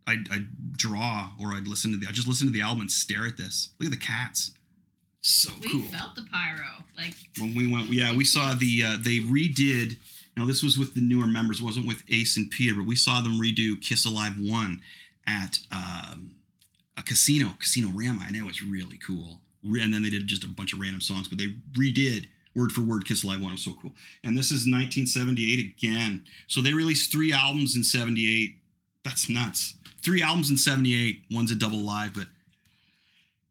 [0.07, 2.91] I'd, I'd draw or I'd listen to the I just listen to the album and
[2.91, 3.71] stare at this.
[3.79, 4.51] Look at the cats.
[5.21, 5.81] So We cool.
[5.83, 6.83] felt the pyro.
[6.97, 9.91] Like, When we went, yeah, we saw the uh, they redid.
[10.35, 12.95] You know, this was with the newer members, wasn't with Ace and Peter, but we
[12.95, 14.81] saw them redo Kiss Alive One
[15.27, 16.31] at um,
[16.97, 19.39] a casino, Casino Rama, and it was really cool.
[19.63, 22.81] And then they did just a bunch of random songs, but they redid word for
[22.81, 23.49] word Kiss Alive One.
[23.51, 23.91] It was so cool.
[24.23, 26.23] And this is 1978 again.
[26.47, 28.55] So they released three albums in '78.
[29.03, 29.73] That's nuts.
[30.01, 31.23] Three albums in '78.
[31.31, 32.27] One's a double live, but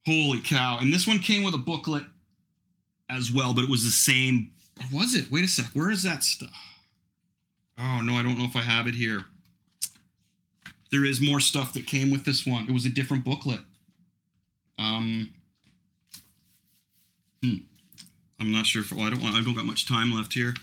[0.09, 0.78] holy cow!
[0.80, 2.04] And this one came with a booklet
[3.11, 4.50] as well, but it was the same.
[4.92, 5.30] Was it?
[5.30, 5.66] Wait a sec.
[5.74, 6.50] Where is that stuff?
[7.78, 9.24] Oh no, I don't know if I have it here.
[10.90, 12.64] There is more stuff that came with this one.
[12.68, 13.61] It was a different booklet.
[14.78, 15.32] Um,
[17.42, 17.56] hmm.
[18.40, 19.34] I'm not sure if I don't want.
[19.34, 20.54] I don't got much time left here.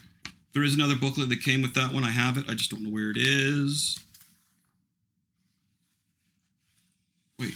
[0.54, 2.04] There is another booklet that came with that one.
[2.04, 2.46] I have it.
[2.50, 4.00] I just don't know where it is.
[7.38, 7.56] Wait.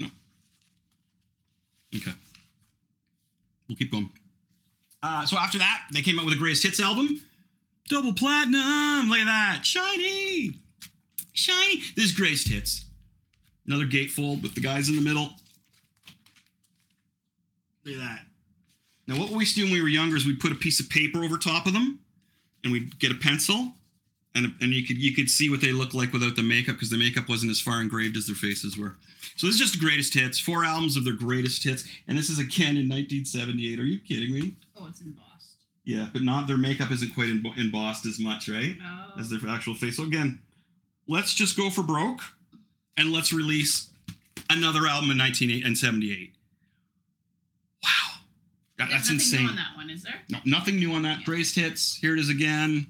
[0.00, 0.08] No.
[1.94, 2.12] Okay.
[3.68, 4.10] We'll keep going.
[5.02, 7.22] Uh, so after that, they came out with a greatest hits album.
[7.88, 9.08] Double platinum.
[9.08, 9.60] Look at that.
[9.64, 10.58] Shiny.
[11.32, 11.82] Shiny.
[11.96, 12.84] This is greatest hits.
[13.66, 15.30] Another gatefold with the guys in the middle.
[17.84, 18.20] Look at that.
[19.06, 20.78] Now, what we used to do when we were younger is we'd put a piece
[20.78, 21.98] of paper over top of them,
[22.62, 23.72] and we'd get a pencil,
[24.34, 26.90] and and you could you could see what they look like without the makeup because
[26.90, 28.96] the makeup wasn't as far engraved as their faces were.
[29.36, 32.30] So this is just the greatest hits, four albums of their greatest hits, and this
[32.30, 33.78] is again in 1978.
[33.80, 34.54] Are you kidding me?
[34.78, 35.26] Oh, it's embossed.
[35.84, 38.76] Yeah, but not their makeup isn't quite embo- embossed as much, right?
[38.84, 39.18] Oh.
[39.20, 39.96] As their actual face.
[39.96, 40.38] So again,
[41.08, 42.20] let's just go for broke,
[42.96, 43.88] and let's release
[44.50, 46.34] another album in 1978.
[47.82, 47.88] Wow,
[48.78, 49.42] That- that's nothing insane.
[49.44, 50.20] new on that one, is there?
[50.28, 51.20] No, nothing new on that.
[51.20, 51.24] Yeah.
[51.24, 51.96] Greatest hits.
[51.96, 52.86] Here it is again.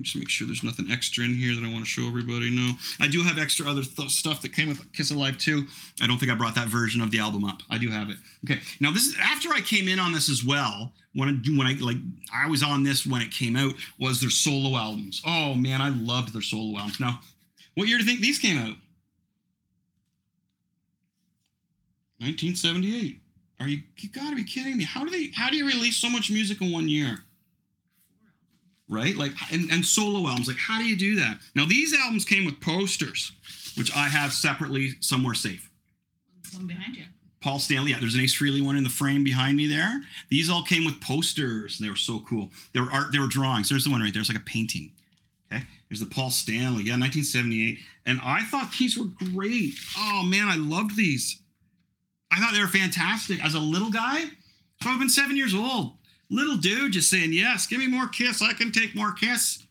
[0.00, 2.50] Just make sure there's nothing extra in here that I want to show everybody.
[2.50, 5.66] No, I do have extra other th- stuff that came with Kiss Alive too.
[6.02, 7.62] I don't think I brought that version of the album up.
[7.70, 8.16] I do have it.
[8.44, 10.92] Okay, now this is after I came in on this as well.
[11.14, 11.98] When I, do when I like
[12.34, 15.22] I was on this when it came out was their solo albums.
[15.24, 16.98] Oh man, I loved their solo albums.
[16.98, 17.20] Now,
[17.76, 18.76] what year do you think these came out?
[22.18, 23.20] 1978.
[23.60, 24.82] Are you you gotta be kidding me?
[24.82, 27.18] How do they how do you release so much music in one year?
[28.88, 29.16] Right?
[29.16, 30.48] Like and, and solo albums.
[30.48, 31.38] Like how do you do that?
[31.54, 33.32] Now these albums came with posters,
[33.76, 35.70] which I have separately somewhere safe.
[36.52, 37.04] One behind you.
[37.44, 37.90] Paul Stanley.
[37.90, 40.00] Yeah, there's an Ace Frehley one in the frame behind me there.
[40.30, 41.78] These all came with posters.
[41.78, 42.50] They were so cool.
[42.72, 43.12] They were art.
[43.12, 43.68] They were drawings.
[43.68, 44.20] There's the one right there.
[44.20, 44.92] It's like a painting.
[45.52, 45.62] Okay.
[45.88, 46.84] There's the Paul Stanley.
[46.84, 47.78] Yeah, 1978.
[48.06, 49.74] And I thought these were great.
[49.98, 51.38] Oh man, I loved these.
[52.32, 53.44] I thought they were fantastic.
[53.44, 54.24] As a little guy,
[54.82, 55.92] so I've been seven years old.
[56.30, 58.42] Little dude just saying, yes, give me more Kiss.
[58.42, 59.62] I can take more Kiss.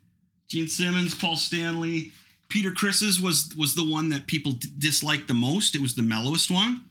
[0.48, 2.12] Gene Simmons, Paul Stanley,
[2.54, 5.74] Peter Criss's was was the one that people d- disliked the most.
[5.74, 6.86] It was the mellowest one.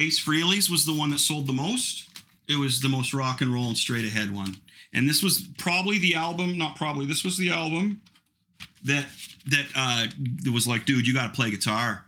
[0.00, 2.08] Ace Frehley's was the one that sold the most.
[2.48, 4.56] It was the most rock and roll and straight ahead one.
[4.92, 8.00] And this was probably the album, not probably, this was the album
[8.82, 9.06] that
[9.46, 10.06] that uh
[10.52, 12.04] was like, dude, you gotta play guitar.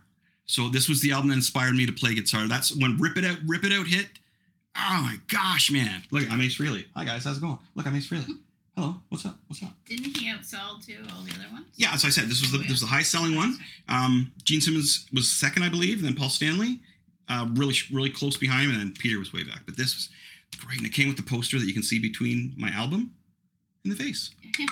[0.47, 2.47] So this was the album that inspired me to play guitar.
[2.47, 4.07] That's when Rip It Out, Rip It Out hit.
[4.79, 6.03] Oh my gosh, man.
[6.11, 6.85] Look, I'm Ace Frehley.
[6.95, 7.57] Hi guys, how's it going?
[7.75, 8.37] Look, I'm Ace Frehley.
[8.75, 9.35] Hello, what's up?
[9.47, 9.73] What's up?
[9.87, 11.65] Didn't he outsell too all the other ones?
[11.75, 13.57] Yeah, as I said, this was the this was the high selling one.
[13.89, 16.79] Um, Gene Simmons was second, I believe, and then Paul Stanley,
[17.27, 19.61] uh, really really close behind him, and then Peter was way back.
[19.65, 20.09] But this was
[20.63, 23.11] great, and it came with the poster that you can see between my album
[23.83, 24.29] and the face.
[24.59, 24.67] Man,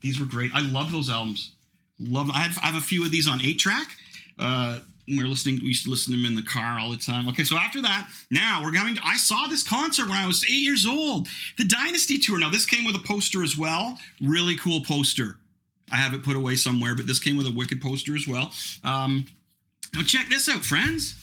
[0.00, 0.50] these were great.
[0.52, 1.52] I love those albums.
[2.00, 2.28] Love.
[2.30, 3.86] I have I have a few of these on eight track.
[4.36, 5.60] Uh, we we're listening.
[5.60, 7.28] We used to listen to them in the car all the time.
[7.28, 8.94] Okay, so after that, now we're going.
[8.94, 11.28] To, I saw this concert when I was eight years old.
[11.58, 12.38] The Dynasty tour.
[12.38, 13.98] Now this came with a poster as well.
[14.20, 15.36] Really cool poster.
[15.92, 18.52] I have it put away somewhere, but this came with a wicked poster as well.
[18.82, 19.26] Um,
[19.94, 21.14] now check this out, friends.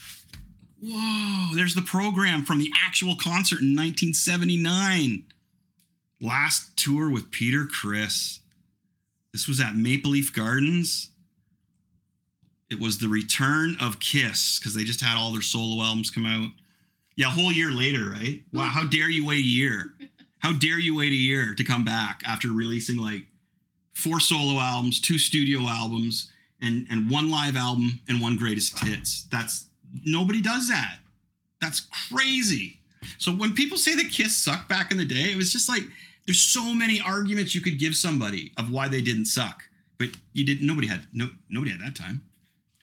[0.84, 5.24] Whoa, there's the program from the actual concert in 1979.
[6.22, 8.40] Last tour with Peter Criss.
[9.32, 11.10] This was at Maple Leaf Gardens.
[12.72, 16.26] It was the return of Kiss because they just had all their solo albums come
[16.26, 16.52] out.
[17.18, 18.42] Yeah, a whole year later, right?
[18.54, 19.94] Wow, how dare you wait a year?
[20.40, 23.26] How dare you wait a year to come back after releasing like
[23.94, 29.28] four solo albums, two studio albums, and and one live album and one greatest hits?
[29.30, 29.66] That's
[30.06, 31.00] nobody does that.
[31.60, 32.80] That's crazy.
[33.18, 35.84] So when people say that Kiss sucked back in the day, it was just like
[36.26, 39.64] there's so many arguments you could give somebody of why they didn't suck,
[40.00, 40.66] but you didn't.
[40.66, 42.22] Nobody had no nobody had that time.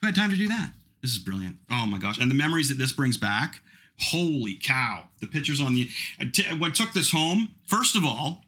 [0.01, 0.71] Who had time to do that?
[1.01, 1.57] This is brilliant.
[1.71, 2.17] Oh my gosh!
[2.19, 3.61] And the memories that this brings back.
[3.99, 5.05] Holy cow!
[5.19, 5.89] The pictures on the.
[6.31, 8.43] T- when took this home, first of all,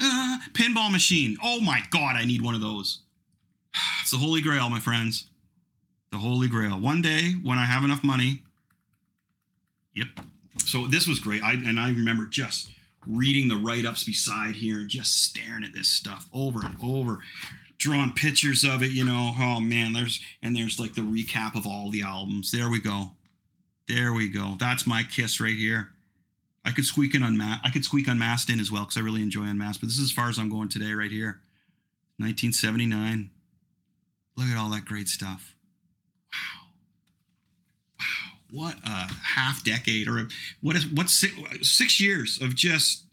[0.00, 1.36] uh, pinball machine.
[1.42, 2.16] Oh my god!
[2.16, 3.00] I need one of those.
[4.02, 5.26] It's the holy grail, my friends.
[6.10, 6.80] The holy grail.
[6.80, 8.42] One day when I have enough money.
[9.94, 10.08] Yep.
[10.64, 11.42] So this was great.
[11.44, 12.70] I and I remember just
[13.06, 17.20] reading the write-ups beside here and just staring at this stuff over and over
[17.80, 21.66] drawing pictures of it you know oh man there's and there's like the recap of
[21.66, 22.52] all the albums.
[22.52, 23.12] There we go.
[23.88, 24.54] There we go.
[24.60, 25.88] That's my kiss right here.
[26.64, 29.22] I could squeak in unmasked i could squeak unmasked in as well because i really
[29.22, 31.40] enjoy unmasked but this is as far as i'm going today right here.
[32.18, 33.30] 1979
[34.36, 35.54] look at all that great stuff.
[36.32, 36.66] Wow.
[37.98, 38.32] Wow.
[38.50, 40.28] What a half decade or
[40.60, 43.04] what is what's six, six years of just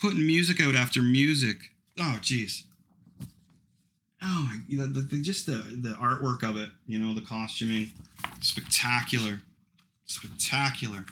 [0.00, 1.58] putting music out after music.
[1.96, 2.64] Oh jeez
[4.22, 7.90] oh the, the, just the the artwork of it you know the costuming
[8.40, 9.40] spectacular
[10.06, 11.04] spectacular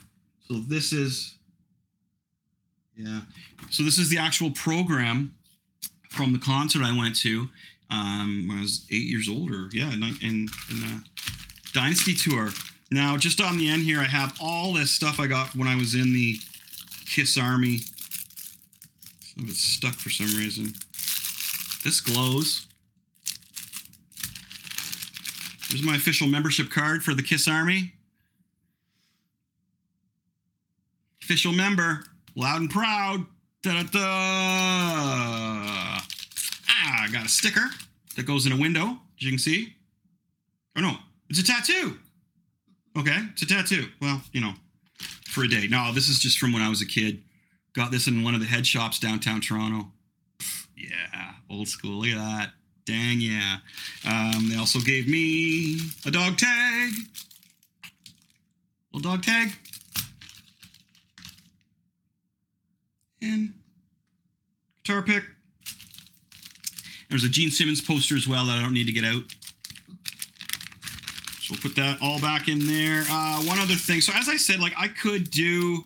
[0.47, 1.35] so this is
[2.95, 3.21] Yeah.
[3.69, 5.33] So this is the actual program
[6.09, 7.47] from the concert I went to
[7.89, 9.69] um, when I was eight years older.
[9.71, 11.03] yeah, in, in, in the
[11.73, 12.49] Dynasty tour.
[12.91, 15.75] Now, just on the end here, I have all this stuff I got when I
[15.75, 16.39] was in the
[17.05, 17.79] Kiss Army.
[19.21, 20.73] Some of it's stuck for some reason.
[21.83, 22.67] This glows.
[25.69, 27.93] Here's my official membership card for the Kiss Army.
[31.21, 32.05] Official member,
[32.35, 33.25] loud and proud.
[33.61, 33.99] Da-da-da.
[34.01, 36.03] Ah,
[36.71, 37.69] I got a sticker
[38.15, 39.75] that goes in a window, as you can see.
[40.75, 40.97] Oh no,
[41.29, 41.99] it's a tattoo.
[42.97, 43.89] Okay, it's a tattoo.
[44.01, 44.53] Well, you know,
[45.27, 45.67] for a day.
[45.67, 47.21] No, this is just from when I was a kid.
[47.73, 49.91] Got this in one of the head shops downtown Toronto.
[50.75, 52.01] Yeah, old school.
[52.01, 52.53] Look at that.
[52.89, 53.57] Dang, yeah.
[54.03, 55.77] Um, they also gave me
[56.07, 56.91] a dog tag.
[58.91, 59.51] Little dog tag.
[63.21, 63.53] And
[64.83, 65.23] guitar pick.
[67.11, 69.21] There's a Gene Simmons poster as well that I don't need to get out.
[71.41, 73.03] So we'll put that all back in there.
[73.07, 74.01] Uh, one other thing.
[74.01, 75.83] So as I said, like I could do.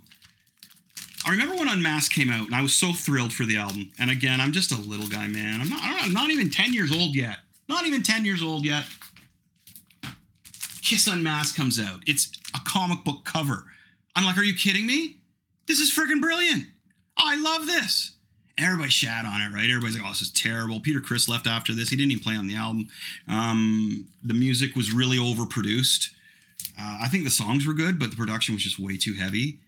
[1.25, 3.91] I remember when Unmasked came out, and I was so thrilled for the album.
[3.99, 5.61] And again, I'm just a little guy, man.
[5.61, 5.81] I'm not.
[5.83, 7.37] I'm not even 10 years old yet.
[7.69, 8.83] Not even 10 years old yet.
[10.81, 12.01] Kiss Unmasked comes out.
[12.05, 13.65] It's a comic book cover.
[14.15, 15.17] I'm like, are you kidding me?
[15.67, 16.65] This is freaking brilliant.
[17.17, 18.11] I love this.
[18.57, 19.69] Everybody shat on it, right?
[19.69, 20.79] Everybody's like, oh, this is terrible.
[20.79, 21.89] Peter Criss left after this.
[21.89, 22.87] He didn't even play on the album.
[23.27, 26.09] Um, the music was really overproduced.
[26.79, 29.59] Uh, I think the songs were good, but the production was just way too heavy.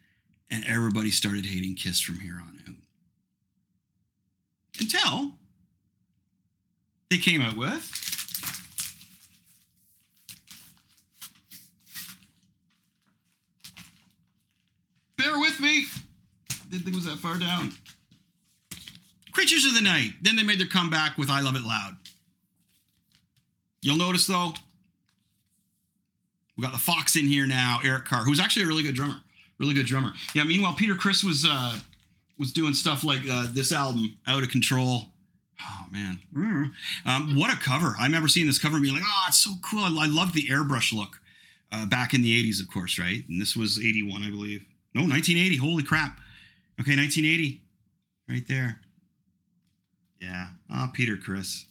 [0.50, 2.76] And everybody started hating Kiss from here on out.
[4.80, 5.34] Until
[7.10, 7.92] they came out with
[15.18, 15.86] Bear with me.
[16.70, 17.72] Didn't think it was that far down.
[19.32, 20.12] Creatures of the Night.
[20.22, 21.98] Then they made their comeback with I Love It Loud.
[23.82, 24.54] You'll notice though,
[26.58, 29.22] we got the Fox in here now, Eric Carr, who's actually a really good drummer.
[29.60, 30.12] Really good drummer.
[30.34, 31.80] Yeah, meanwhile, Peter Criss was uh
[32.38, 35.04] was doing stuff like uh, this album, Out of Control.
[35.62, 36.20] Oh man.
[36.36, 36.72] Mm.
[37.06, 37.96] Um, what a cover.
[38.00, 39.80] I remember seeing this cover and being like, oh, it's so cool.
[39.80, 41.20] I, I loved the airbrush look.
[41.72, 43.24] Uh, back in the 80s, of course, right?
[43.28, 44.64] And this was 81, I believe.
[44.94, 45.58] No, 1980.
[45.58, 46.18] Holy crap.
[46.80, 47.62] Okay, 1980.
[48.30, 48.80] Right there.
[50.22, 50.48] Yeah.
[50.70, 51.66] Ah, oh, Peter Criss.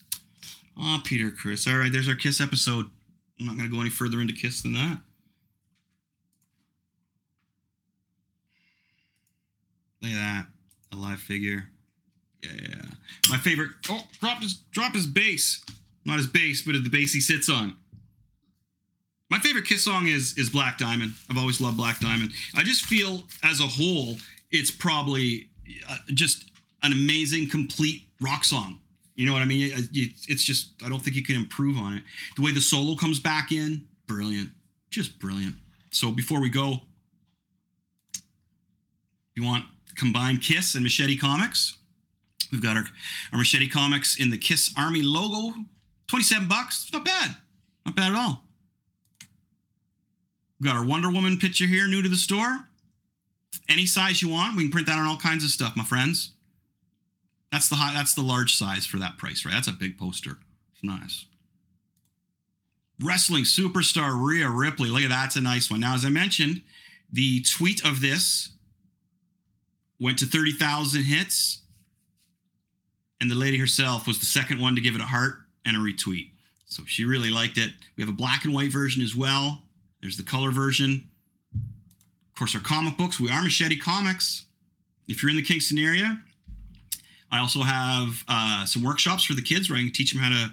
[0.78, 1.66] Ah, oh, Peter Criss.
[1.66, 2.86] All right, there's our Kiss episode.
[3.38, 4.98] I'm not going to go any further into Kiss than that.
[10.04, 10.46] Look at that.
[10.92, 11.64] A live figure.
[12.42, 12.82] Yeah.
[13.30, 13.70] My favorite.
[13.88, 15.64] Oh, drop his drop his bass.
[16.04, 17.76] Not his bass, but the bass he sits on.
[19.30, 21.14] My favorite Kiss song is is Black Diamond.
[21.30, 22.32] I've always loved Black Diamond.
[22.54, 24.16] I just feel as a whole,
[24.50, 25.48] it's probably
[25.88, 26.50] uh, just
[26.82, 28.80] an amazing, complete rock song.
[29.14, 29.72] You know what I mean?
[29.94, 32.02] It's just I don't think you can improve on it.
[32.36, 34.50] The way the solo comes back in, brilliant,
[34.90, 35.54] just brilliant.
[35.92, 36.82] So before we go,
[39.34, 39.64] you want
[39.96, 41.76] combined Kiss and Machete Comics?
[42.52, 42.84] We've got our,
[43.32, 45.54] our Machete Comics in the Kiss Army logo,
[46.08, 46.90] 27 bucks.
[46.92, 47.36] Not bad.
[47.84, 48.44] Not bad at all.
[50.60, 52.68] We've got our Wonder Woman picture here, new to the store.
[53.68, 56.30] Any size you want, we can print that on all kinds of stuff, my friends.
[57.50, 59.54] That's the high, that's the large size for that price, right?
[59.54, 60.38] That's a big poster.
[60.72, 61.26] It's nice.
[63.00, 64.88] Wrestling superstar Rhea Ripley.
[64.88, 65.22] Look at that.
[65.22, 65.80] That's a nice one.
[65.80, 66.62] Now, as I mentioned,
[67.12, 68.50] the tweet of this
[70.00, 71.60] went to 30,000 hits.
[73.20, 75.80] And the lady herself was the second one to give it a heart and a
[75.80, 76.30] retweet.
[76.66, 77.70] So she really liked it.
[77.96, 79.62] We have a black and white version as well.
[80.02, 81.08] There's the color version.
[81.54, 83.20] Of course, our comic books.
[83.20, 84.44] We are Machete Comics.
[85.06, 86.20] If you're in the Kingston area,
[87.30, 90.30] I also have uh, some workshops for the kids where I can teach them how
[90.30, 90.52] to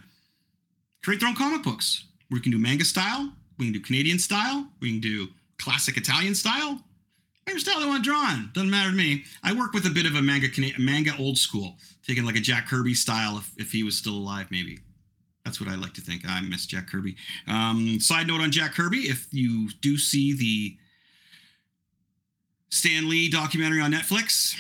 [1.04, 2.06] create their own comic books.
[2.30, 5.28] We can do manga style, we can do Canadian style, we can do
[5.60, 6.82] classic Italian style,
[7.44, 8.36] whatever style they want to draw.
[8.54, 9.24] Doesn't matter to me.
[9.44, 10.48] I work with a bit of a manga
[10.80, 11.76] manga old school,
[12.06, 14.80] taking like a Jack Kirby style if, if he was still alive, maybe.
[15.46, 16.24] That's what I like to think.
[16.28, 17.16] I miss Jack Kirby.
[17.48, 20.78] Um, side note on Jack Kirby: if you do see the
[22.70, 24.56] Stan Lee documentary on Netflix,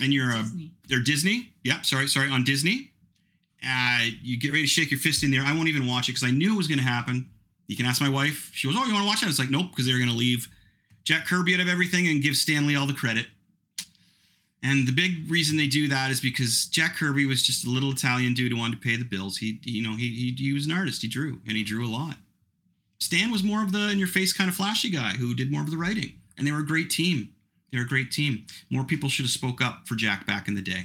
[0.00, 0.70] and you're a Disney.
[0.88, 1.52] they're Disney.
[1.64, 2.92] Yeah, sorry, sorry, on Disney.
[3.66, 5.42] Uh, you get ready to shake your fist in there.
[5.42, 7.28] I won't even watch it because I knew it was going to happen.
[7.66, 8.50] You can ask my wife.
[8.54, 10.16] She goes, "Oh, you want to watch it?" It's like, nope, because they're going to
[10.16, 10.48] leave
[11.10, 13.26] Jack Kirby out of everything and give Stan Lee all the credit.
[14.62, 17.90] And the big reason they do that is because Jack Kirby was just a little
[17.90, 19.36] Italian dude who wanted to pay the bills.
[19.36, 21.02] He, you know, he, he, he was an artist.
[21.02, 22.14] He drew, and he drew a lot.
[23.00, 25.76] Stan was more of the in-your-face kind of flashy guy who did more of the
[25.76, 27.30] writing, and they were a great team.
[27.72, 28.46] They're a great team.
[28.70, 30.84] More people should have spoke up for Jack back in the day.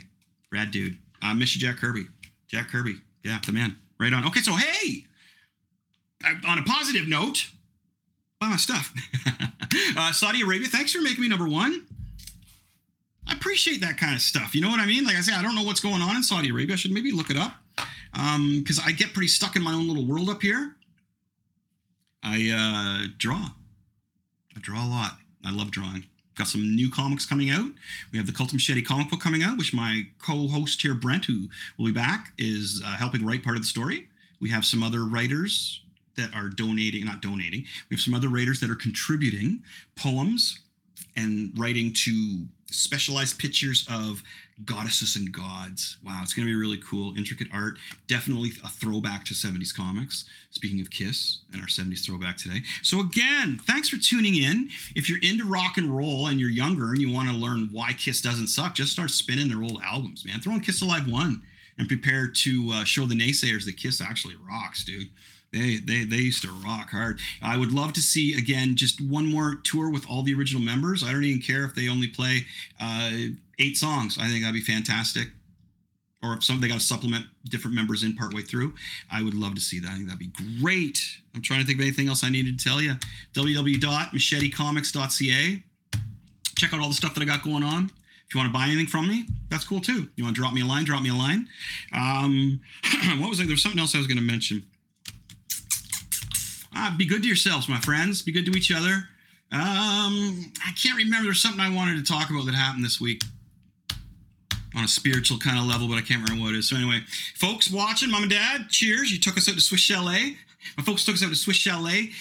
[0.52, 0.98] Rad dude.
[1.22, 2.08] I miss you, Jack Kirby.
[2.48, 2.96] Jack Kirby.
[3.24, 3.76] Yeah, the man.
[4.00, 4.26] Right on.
[4.26, 5.06] Okay, so hey,
[6.48, 7.50] on a positive note,
[8.40, 8.94] buy my stuff.
[9.98, 11.86] uh, Saudi Arabia, thanks for making me number one.
[13.28, 14.54] I appreciate that kind of stuff.
[14.54, 15.04] You know what I mean?
[15.04, 16.74] Like I say, I don't know what's going on in Saudi Arabia.
[16.74, 17.54] I should maybe look it up
[18.14, 20.76] because I get pretty stuck in my own little world up here.
[22.24, 23.50] I uh, draw.
[24.56, 25.18] I draw a lot.
[25.44, 26.06] I love drawing.
[26.36, 27.70] Got some new comics coming out.
[28.12, 31.26] We have the Cult of Machete comic book coming out, which my co-host here, Brent,
[31.26, 34.10] who will be back, is uh, helping write part of the story.
[34.42, 35.82] We have some other writers
[36.18, 37.66] that are donating, not donating.
[37.90, 39.64] We have some other writers that are contributing
[39.96, 40.60] poems
[41.16, 44.22] and writing to specialized pictures of
[44.64, 45.98] goddesses and gods.
[46.06, 47.18] Wow, it's going to be really cool.
[47.18, 47.78] Intricate art.
[48.08, 50.26] Definitely a throwback to 70s comics.
[50.52, 52.62] Speaking of Kiss and our 70s throwback today.
[52.82, 54.70] So, again, thanks for tuning in.
[54.96, 57.94] If you're into rock and roll and you're younger and you want to learn why
[57.94, 60.40] Kiss doesn't suck, just start spinning their old albums, man.
[60.40, 61.42] Throw on Kiss Alive 1
[61.78, 65.10] and prepare to uh, show the naysayers that Kiss actually rocks, dude.
[65.56, 67.22] They, they they used to rock hard.
[67.42, 71.02] I would love to see again just one more tour with all the original members.
[71.02, 72.46] I don't even care if they only play
[72.82, 73.12] uh,
[73.58, 74.18] eight songs.
[74.20, 75.30] I think that'd be fantastic.
[76.22, 78.74] Or if some they got to supplement different members in partway through,
[79.10, 79.92] I would love to see that.
[79.92, 81.00] I think that'd be great.
[81.34, 82.96] I'm trying to think of anything else I needed to tell you.
[83.34, 85.64] www.machetecomics.ca.
[86.58, 87.92] Check out all the stuff that I got going on.
[88.28, 90.10] If you want to buy anything from me, that's cool too.
[90.16, 90.84] You want to drop me a line?
[90.84, 91.48] Drop me a line.
[91.94, 92.60] Um,
[93.20, 93.44] what was it?
[93.44, 94.64] There was something else I was going to mention.
[96.76, 98.22] Ah, be good to yourselves, my friends.
[98.22, 99.08] Be good to each other.
[99.52, 101.26] Um, I can't remember.
[101.26, 103.24] There's something I wanted to talk about that happened this week
[104.76, 106.70] on a spiritual kind of level, but I can't remember what it is.
[106.70, 107.02] So anyway,
[107.36, 109.12] folks watching, mom and dad, cheers.
[109.12, 110.36] You took us out to Swiss Chalet.
[110.78, 112.12] My folks took us out to Swiss Chalet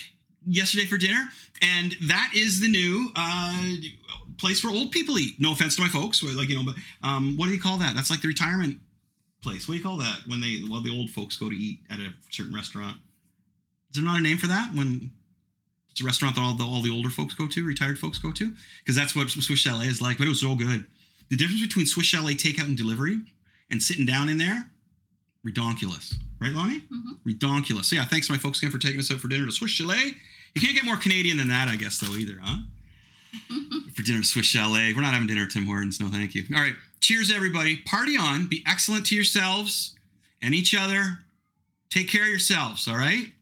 [0.47, 1.29] yesterday for dinner,
[1.63, 3.65] and that is the new uh,
[4.39, 5.41] place where old people eat.
[5.41, 7.97] No offense to my folks, like you know, but um, what do you call that?
[7.97, 8.79] That's like the retirement
[9.43, 9.67] place.
[9.67, 11.99] What do you call that when they well the old folks go to eat at
[11.99, 12.99] a certain restaurant?
[13.95, 15.13] Is there not a name for that when
[15.93, 18.33] it's a restaurant that all the all the older folks go to, retired folks go
[18.33, 18.53] to?
[18.83, 20.19] Because that's what Swiss Chalet is like.
[20.19, 20.85] But it was so good.
[21.31, 23.21] The difference between Swiss Chalet takeout and delivery
[23.71, 24.69] and sitting down in there,
[25.47, 26.15] redonkulous.
[26.41, 26.81] Right, Lonnie?
[26.81, 27.29] Mm-hmm.
[27.31, 27.85] Redonkulous.
[27.85, 30.17] So yeah, thanks my folks again for taking us out for dinner to Swiss Chalet.
[30.55, 32.59] You can't get more Canadian than that, I guess, though, either, huh?
[33.95, 34.93] for dinner to Swiss Chalet.
[34.93, 36.01] We're not having dinner at Tim Hortons.
[36.01, 36.45] No, thank you.
[36.55, 36.75] All right.
[36.99, 37.77] Cheers, everybody.
[37.87, 38.49] Party on.
[38.49, 39.95] Be excellent to yourselves
[40.43, 41.21] and each other.
[41.91, 43.34] Take care of yourselves, all right?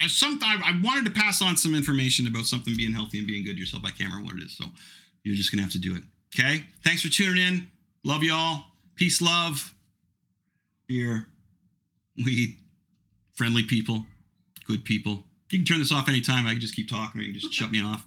[0.00, 3.44] And sometime I wanted to pass on some information about something being healthy and being
[3.44, 3.82] good to yourself.
[3.84, 4.56] I can't remember what it is.
[4.56, 4.66] So
[5.24, 6.02] you're just going to have to do it.
[6.34, 6.64] Okay.
[6.84, 7.68] Thanks for tuning in.
[8.04, 8.64] Love y'all.
[8.94, 9.74] Peace, love,
[10.86, 11.26] beer,
[12.24, 12.56] weed,
[13.34, 14.04] friendly people,
[14.66, 15.24] good people.
[15.50, 16.46] You can turn this off anytime.
[16.46, 18.06] I can just keep talking or you can just shut me off.